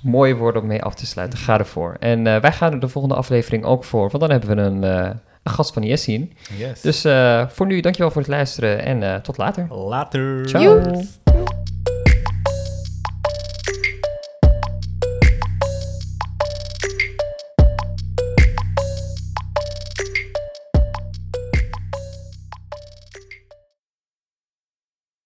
[0.04, 1.40] Mooie woorden om mee af te sluiten.
[1.40, 1.96] Ga ervoor.
[2.00, 4.10] En eh, wij gaan er de volgende aflevering ook voor.
[4.10, 5.10] Want dan hebben we een, eh,
[5.44, 6.34] een gast van zien.
[6.58, 6.82] Yes.
[6.82, 8.86] Dus eh, voor nu, dankjewel voor het luisteren.
[8.86, 9.68] En eh, tot later.
[9.76, 10.48] Later.
[10.48, 10.82] Ciao.